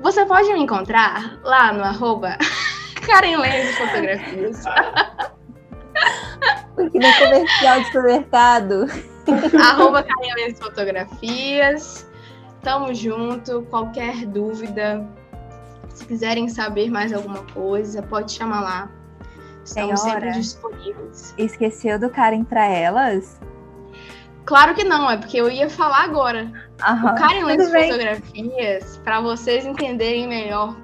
[0.00, 2.38] Você pode me encontrar lá no arroba
[3.06, 4.64] Karen Lenz Fotografias.
[6.74, 8.86] Porque no comercial de supermercado.
[9.60, 12.06] arroba Karen Lenz Fotografias.
[12.62, 13.62] Tamo junto.
[13.70, 15.06] Qualquer dúvida,
[15.88, 18.90] se quiserem saber mais alguma coisa, pode chamar lá.
[19.64, 21.34] Estamos Senhora, sempre disponíveis.
[21.36, 23.38] Esqueceu do Karen para elas?
[24.44, 26.50] Claro que não, é porque eu ia falar agora.
[26.82, 30.74] Aham, o Karen Lens Fotografias, para vocês entenderem melhor,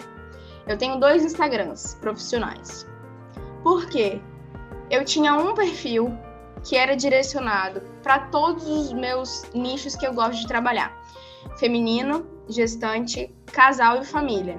[0.66, 2.86] eu tenho dois Instagrams profissionais.
[3.62, 4.20] Por quê?
[4.90, 6.16] Eu tinha um perfil
[6.64, 10.96] que era direcionado para todos os meus nichos que eu gosto de trabalhar:
[11.58, 14.58] feminino, gestante, casal e família.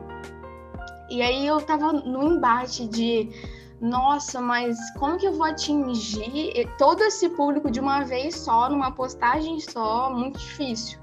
[1.09, 3.29] E aí eu tava no embate de
[3.79, 8.91] nossa, mas como que eu vou atingir todo esse público de uma vez só, numa
[8.91, 10.09] postagem só?
[10.09, 10.99] Muito difícil.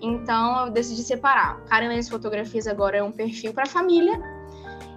[0.00, 1.60] Então eu decidi separar.
[1.66, 4.35] Karen Lens Fotografias agora é um perfil para família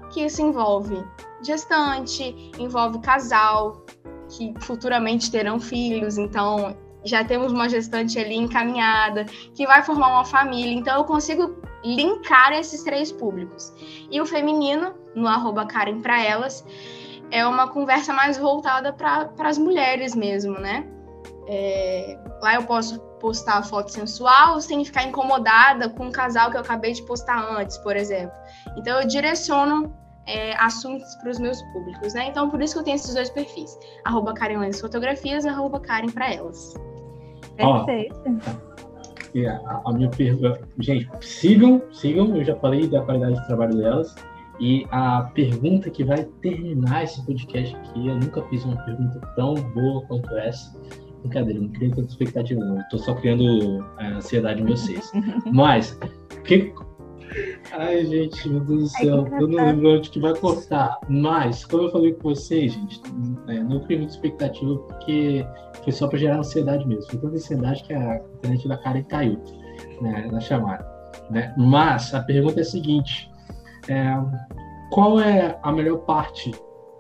[0.10, 1.03] que isso envolve
[1.41, 3.86] gestante, envolve casal,
[4.30, 10.26] que futuramente terão filhos, então já temos uma gestante ali encaminhada, que vai formar uma
[10.26, 13.74] família, então eu consigo linkar esses três públicos.
[14.12, 16.66] E o feminino, no arroba Karen para elas,
[17.32, 20.88] é uma conversa mais voltada para as mulheres mesmo, né?
[21.47, 26.62] É, lá eu posso postar foto sensual sem ficar incomodada com o casal que eu
[26.62, 28.36] acabei de postar antes, por exemplo.
[28.78, 29.93] Então eu direciono
[30.30, 32.28] é, assuntos para os meus públicos, né?
[32.30, 33.78] Então, por isso que eu tenho esses dois perfis.
[34.05, 36.76] Arroba Karen Lens Fotografias e arroba Karen para elas.
[37.55, 38.15] Perfeito.
[39.36, 40.61] Oh, a, a, minha pergunta...
[40.80, 42.36] Gente, sigam, sigam.
[42.36, 44.15] Eu já falei da qualidade do trabalho delas.
[44.59, 49.55] E a pergunta que vai terminar esse podcast aqui, eu nunca fiz uma pergunta tão
[49.55, 50.78] boa quanto essa.
[51.22, 52.80] Brincadeira, não crio tanta expectativa, não.
[52.82, 55.11] Estou só criando a é, ansiedade em vocês.
[55.51, 55.97] Mas,
[56.43, 56.74] que,
[57.71, 60.97] Ai, gente, meu Deus do céu, eu não lembro onde que vai cortar.
[61.07, 63.01] Mas, como eu falei com vocês, gente,
[63.47, 65.45] é, não criei muita expectativa porque
[65.84, 67.09] foi só para gerar ansiedade mesmo.
[67.09, 69.39] Foi tanta ansiedade que a internet da Karen caiu
[70.01, 70.86] né, na chamada.
[71.30, 71.53] Né?
[71.57, 73.30] Mas a pergunta é a seguinte:
[73.88, 74.15] é,
[74.91, 76.51] qual é a melhor parte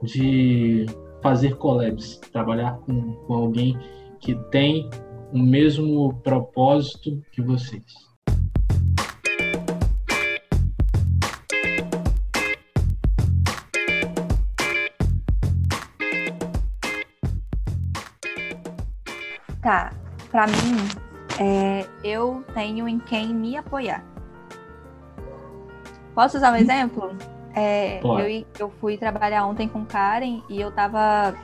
[0.03, 0.85] de
[1.21, 3.77] fazer collabs, trabalhar com, com alguém
[4.19, 4.89] que tem
[5.33, 8.08] o mesmo propósito que vocês?
[19.69, 19.93] Tá,
[20.31, 20.77] pra mim,
[21.39, 24.03] é, eu tenho em quem me apoiar.
[26.15, 27.15] Posso usar um exemplo?
[27.53, 31.35] É, eu, eu fui trabalhar ontem com Karen e eu tava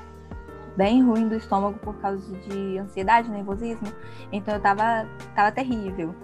[0.76, 3.94] bem ruim do estômago por causa de ansiedade, nervosismo.
[4.32, 6.16] Então eu tava, tava terrível.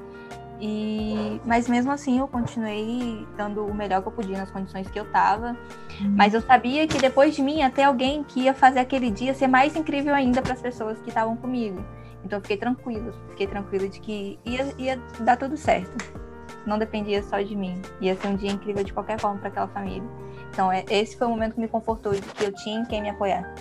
[0.64, 5.00] E, mas mesmo assim eu continuei dando o melhor que eu podia nas condições que
[5.00, 5.58] eu tava.
[6.00, 6.14] Uhum.
[6.16, 9.48] Mas eu sabia que depois de mim ter alguém que ia fazer aquele dia ser
[9.48, 11.84] mais incrível ainda para as pessoas que estavam comigo.
[12.24, 16.22] Então eu fiquei tranquila, fiquei tranquila de que ia, ia dar tudo certo.
[16.64, 17.82] Não dependia só de mim.
[18.00, 20.08] Ia ser um dia incrível de qualquer forma para aquela família.
[20.52, 23.02] Então é, esse foi o momento que me confortou de que eu tinha em quem
[23.02, 23.52] me apoiar.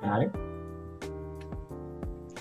[0.00, 0.32] Cara.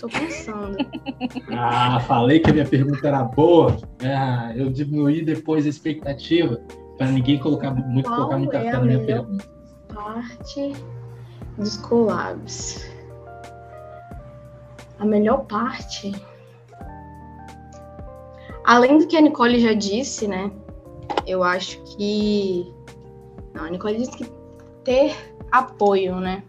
[0.05, 0.77] Tô pensando.
[1.57, 3.75] Ah, falei que a minha pergunta era boa.
[4.03, 6.61] Ah, eu diminuí depois a expectativa
[6.97, 9.45] para ninguém colocar muito Qual colocar muita é fé na minha melhor pergunta.
[9.93, 10.73] parte
[11.57, 12.87] dos collabs.
[14.99, 16.13] A melhor parte.
[18.65, 20.51] Além do que a Nicole já disse, né?
[21.25, 22.71] Eu acho que.
[23.53, 24.31] Não, a Nicole disse que
[24.83, 25.15] ter
[25.51, 26.43] apoio, né?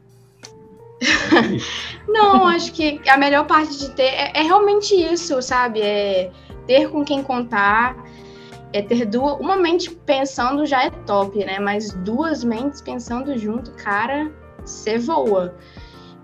[2.08, 5.80] Não, acho que a melhor parte de ter é, é realmente isso, sabe?
[5.80, 6.30] É
[6.66, 7.96] ter com quem contar,
[8.72, 9.38] é ter duas.
[9.38, 11.58] Uma mente pensando já é top, né?
[11.58, 14.30] Mas duas mentes pensando junto, cara,
[14.64, 15.54] você voa.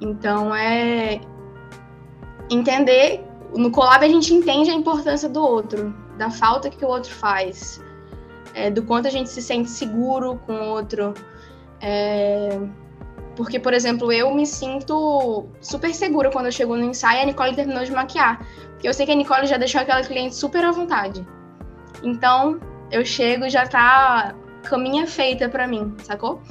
[0.00, 1.20] Então é
[2.50, 3.24] entender.
[3.54, 7.84] No collab a gente entende a importância do outro, da falta que o outro faz,
[8.54, 11.12] é, do quanto a gente se sente seguro com o outro.
[11.78, 12.58] É,
[13.36, 17.26] porque, por exemplo, eu me sinto super segura quando eu chego no ensaio e a
[17.26, 18.46] Nicole terminou de maquiar.
[18.72, 21.26] Porque eu sei que a Nicole já deixou aquela cliente super à vontade.
[22.02, 22.60] Então,
[22.90, 26.42] eu chego já tá caminha feita para mim, sacou?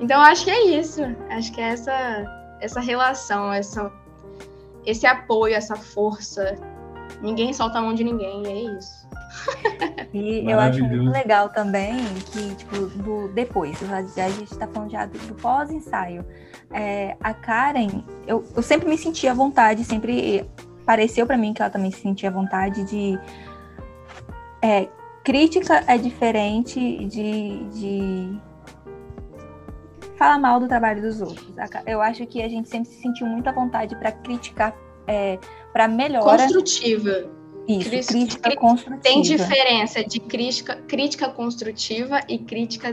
[0.00, 1.02] Então, eu acho que é isso.
[1.30, 3.92] Acho que é essa, essa relação, essa,
[4.84, 6.56] esse apoio, essa força.
[7.22, 9.03] Ninguém solta a mão de ninguém, é isso.
[10.12, 11.96] E eu acho muito legal também
[12.30, 16.24] que, tipo, do depois, a gente tá falando já do, do pós-ensaio.
[16.70, 20.48] É, a Karen, eu, eu sempre me sentia à vontade, sempre
[20.86, 23.18] pareceu para mim que ela também se sentia à vontade de.
[24.62, 24.88] É,
[25.24, 28.38] crítica é diferente de, de
[30.16, 31.54] falar mal do trabalho dos outros.
[31.86, 34.76] Eu acho que a gente sempre se sentiu muito à vontade para criticar,
[35.06, 35.38] é,
[35.72, 36.24] para melhora.
[36.24, 37.30] Construtiva.
[37.66, 39.02] Isso, crítica construtiva.
[39.02, 42.92] Tem diferença de crítica, crítica construtiva e crítica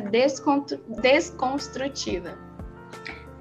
[1.02, 2.38] desconstrutiva.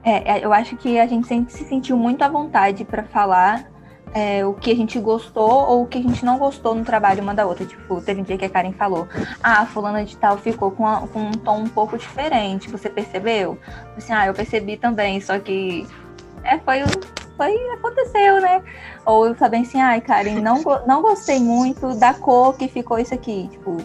[0.02, 3.70] É, eu acho que a gente sempre se sentiu muito à vontade para falar
[4.14, 7.22] é, o que a gente gostou ou o que a gente não gostou no trabalho
[7.22, 7.64] uma da outra.
[7.64, 9.06] Tipo, teve um dia que a Karen falou:
[9.42, 12.70] Ah, fulana de tal ficou com, a, com um tom um pouco diferente.
[12.70, 13.58] Você percebeu?
[13.96, 15.86] Assim, ah, eu percebi também, só que
[16.42, 16.78] é, foi,
[17.40, 18.62] foi aconteceu, né?
[19.06, 23.14] Ou eu falei assim, ai, Karen, não, não gostei muito da cor que ficou isso
[23.14, 23.48] aqui.
[23.50, 23.78] Tipo,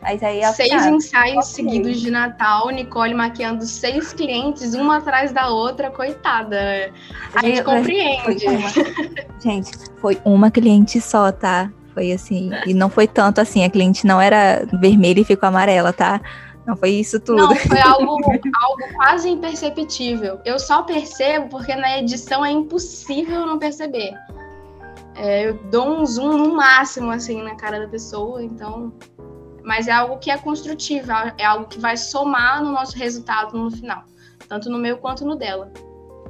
[0.00, 5.30] mas aí ela, seis ah, ensaios seguidos de Natal, Nicole maquiando seis clientes, uma atrás
[5.30, 6.90] da outra, coitada.
[7.34, 8.22] A gente compreende.
[8.22, 8.36] Foi
[9.42, 11.70] gente, foi uma cliente só, tá?
[11.92, 15.92] Foi assim, e não foi tanto assim, a cliente não era vermelha e ficou amarela,
[15.92, 16.20] tá?
[16.66, 17.36] Não foi isso tudo.
[17.36, 20.40] Não, foi algo, algo quase imperceptível.
[20.44, 24.14] Eu só percebo porque na edição é impossível não perceber.
[25.14, 28.92] É, eu dou um zoom no máximo, assim, na cara da pessoa, então.
[29.62, 33.70] Mas é algo que é construtivo, é algo que vai somar no nosso resultado no
[33.70, 34.04] final,
[34.48, 35.72] tanto no meu quanto no dela.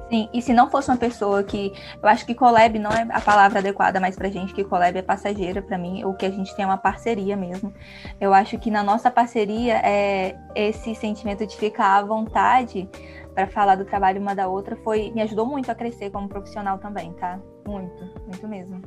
[0.08, 1.72] Sim, e se não fosse uma pessoa que.
[2.00, 5.02] Eu acho que collab não é a palavra adequada mais pra gente, que collab é
[5.02, 7.74] passageira para mim, ou que a gente tem uma parceria mesmo.
[8.20, 12.88] Eu acho que na nossa parceria é esse sentimento de ficar à vontade
[13.34, 16.78] para falar do trabalho uma da outra foi me ajudou muito a crescer como profissional
[16.78, 17.38] também, tá?
[17.66, 18.80] Muito, muito mesmo.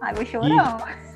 [0.00, 1.06] Ai, vou chorar.
[1.08, 1.11] E...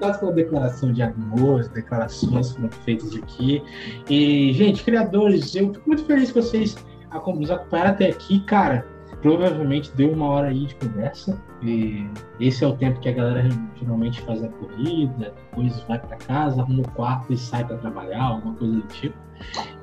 [0.00, 3.62] Nós com a declaração de amor, declarações foram feitas aqui.
[4.08, 6.76] E, gente, criadores, eu fico muito feliz que vocês
[7.12, 8.86] nos acompanharam até aqui, cara.
[9.22, 11.40] Provavelmente deu uma hora aí de conversa.
[11.62, 12.06] E
[12.38, 16.60] esse é o tempo que a galera geralmente faz a corrida, depois vai para casa,
[16.60, 19.16] arruma o quarto e sai para trabalhar, alguma coisa do tipo.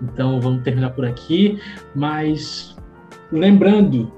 [0.01, 1.59] Então vamos terminar por aqui.
[1.95, 2.77] Mas
[3.31, 4.11] lembrando,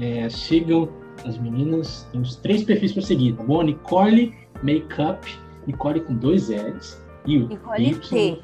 [0.00, 0.88] é, sigam
[1.26, 3.62] as meninas, tem os três perfis para seguir, tá bom?
[3.62, 5.26] Nicole Makeup,
[5.66, 7.04] Nicole com dois L's.
[7.26, 8.40] E o Nicole y, T.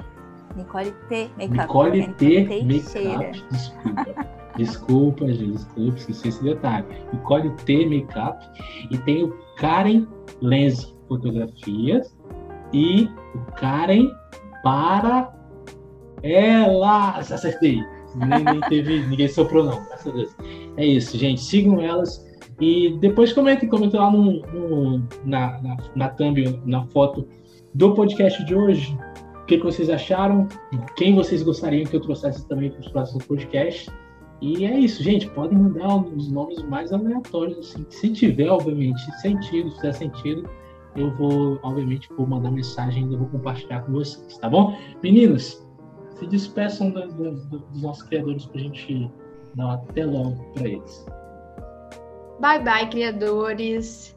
[0.55, 1.57] Nicole T Makeup.
[1.57, 3.43] Nicole T Makeup.
[3.51, 4.37] Desculpa.
[4.57, 6.85] Desculpa, gente, desculpa, esqueci esse detalhe.
[7.13, 8.43] Nicole T Makeup.
[8.89, 10.07] E tem o Karen
[10.41, 12.15] Lens Fotografias.
[12.73, 14.09] E o Karen
[14.63, 15.33] para
[16.23, 17.31] elas.
[17.31, 17.81] Acertei.
[18.15, 19.83] Nem, nem teve, ninguém soprou, não.
[19.85, 20.35] Graças a Deus.
[20.77, 21.41] É isso, gente.
[21.41, 22.26] Sigam elas
[22.59, 27.27] e depois comentem, comentem lá no, no, na, na, na thumb, na foto
[27.73, 28.97] do podcast de hoje.
[29.41, 30.47] O que, que vocês acharam?
[30.95, 33.87] Quem vocês gostariam que eu trouxesse também para os próximos podcasts?
[34.41, 35.29] E é isso, gente.
[35.29, 37.85] Podem mandar os nomes mais aleatórios, assim.
[37.89, 40.49] Se tiver, obviamente, sentido, se fizer sentido,
[40.95, 44.75] eu vou, obviamente, vou mandar mensagem e vou compartilhar com vocês, tá bom?
[45.01, 45.65] Meninos,
[46.17, 49.11] se despeçam do, do, do, dos nossos criadores para a gente
[49.55, 51.05] Dá um até logo para eles.
[52.39, 54.15] Bye bye, criadores.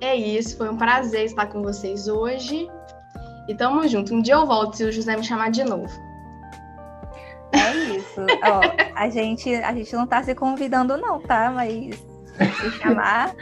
[0.00, 2.68] É isso, foi um prazer estar com vocês hoje.
[3.48, 4.14] E tamo junto.
[4.14, 5.92] Um dia eu volto se o José me chamar de novo.
[7.52, 8.20] É isso.
[8.20, 8.60] Ó,
[8.94, 11.50] a, gente, a gente não tá se convidando, não, tá?
[11.50, 11.96] Mas
[12.36, 13.34] se chamar.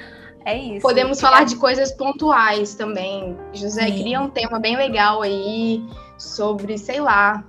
[0.45, 0.83] É isso.
[0.83, 3.37] Podemos falar de coisas pontuais também.
[3.53, 4.01] José, Sim.
[4.01, 5.83] cria um tema bem legal aí
[6.19, 7.45] sobre, sei lá,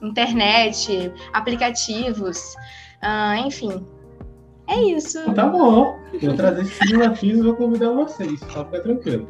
[0.00, 2.54] internet, aplicativos,
[3.02, 3.84] uh, enfim.
[4.66, 5.20] É isso.
[5.34, 5.98] Tá bom.
[6.22, 8.40] Vou trazer esses desafios e vou convidar vocês.
[8.40, 9.28] Só ficar tranquilo.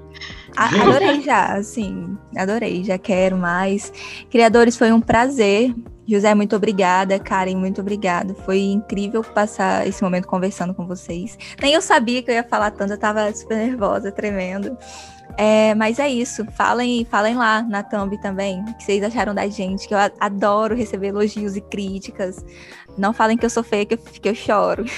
[0.56, 3.92] Adorei já, assim, adorei, já quero mais.
[4.30, 5.74] Criadores, foi um prazer.
[6.06, 7.18] José, muito obrigada.
[7.18, 8.34] Karen, muito obrigada.
[8.34, 11.36] Foi incrível passar esse momento conversando com vocês.
[11.60, 14.76] Nem eu sabia que eu ia falar tanto, eu tava super nervosa, tremendo.
[15.36, 16.44] É, mas é isso.
[16.52, 20.74] Falem, falem lá na Thumb também o que vocês acharam da gente, que eu adoro
[20.74, 22.44] receber elogios e críticas.
[22.96, 24.84] Não falem que eu sou feia, que eu, que eu choro.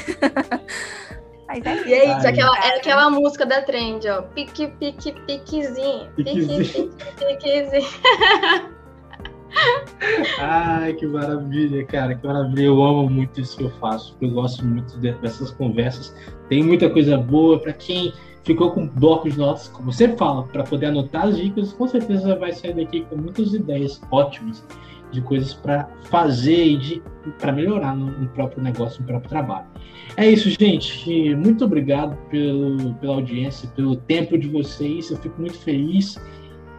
[1.49, 1.89] Mas é isso.
[1.89, 4.22] E é isso, aquela, é aquela música da trend, ó.
[4.22, 6.11] Pique, pique, piquezinho.
[6.16, 8.77] Pique, pique, piquezinho.
[10.39, 12.66] Ai, que maravilha, cara, que maravilha.
[12.66, 16.14] Eu amo muito isso que eu faço, eu gosto muito dessas conversas.
[16.49, 18.12] Tem muita coisa boa para quem
[18.47, 22.36] ficou com blocos de notas, como você fala, para poder anotar as dicas, com certeza
[22.36, 24.64] vai sair daqui com muitas ideias ótimas
[25.11, 27.03] de coisas para fazer e
[27.40, 29.66] para melhorar no, no, próprio negócio, no próprio trabalho.
[30.16, 31.34] É isso, gente.
[31.34, 35.11] Muito obrigado pelo, pela audiência, pelo tempo de vocês.
[35.11, 36.16] Eu fico muito feliz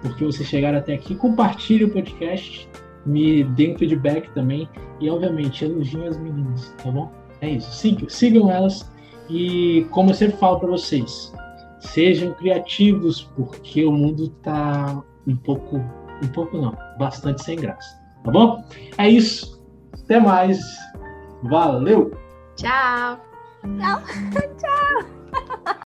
[0.01, 1.15] porque vocês chegaram até aqui.
[1.15, 2.70] Compartilhe o podcast,
[3.05, 4.70] me deem um feedback também
[5.01, 7.11] e, obviamente, elogiem as meninas, tá bom?
[7.41, 7.72] É isso.
[7.74, 8.89] Sigam, sigam elas
[9.30, 11.34] e, como eu sempre falo para vocês,
[11.80, 15.78] sejam criativos porque o mundo tá um pouco,
[16.24, 18.00] um pouco não, bastante sem graça.
[18.24, 18.64] Tá bom?
[18.98, 19.62] É isso.
[19.94, 20.60] Até mais.
[21.44, 22.12] Valeu!
[22.56, 23.20] Tchau!
[23.78, 24.02] Tchau!
[24.58, 25.78] Tchau!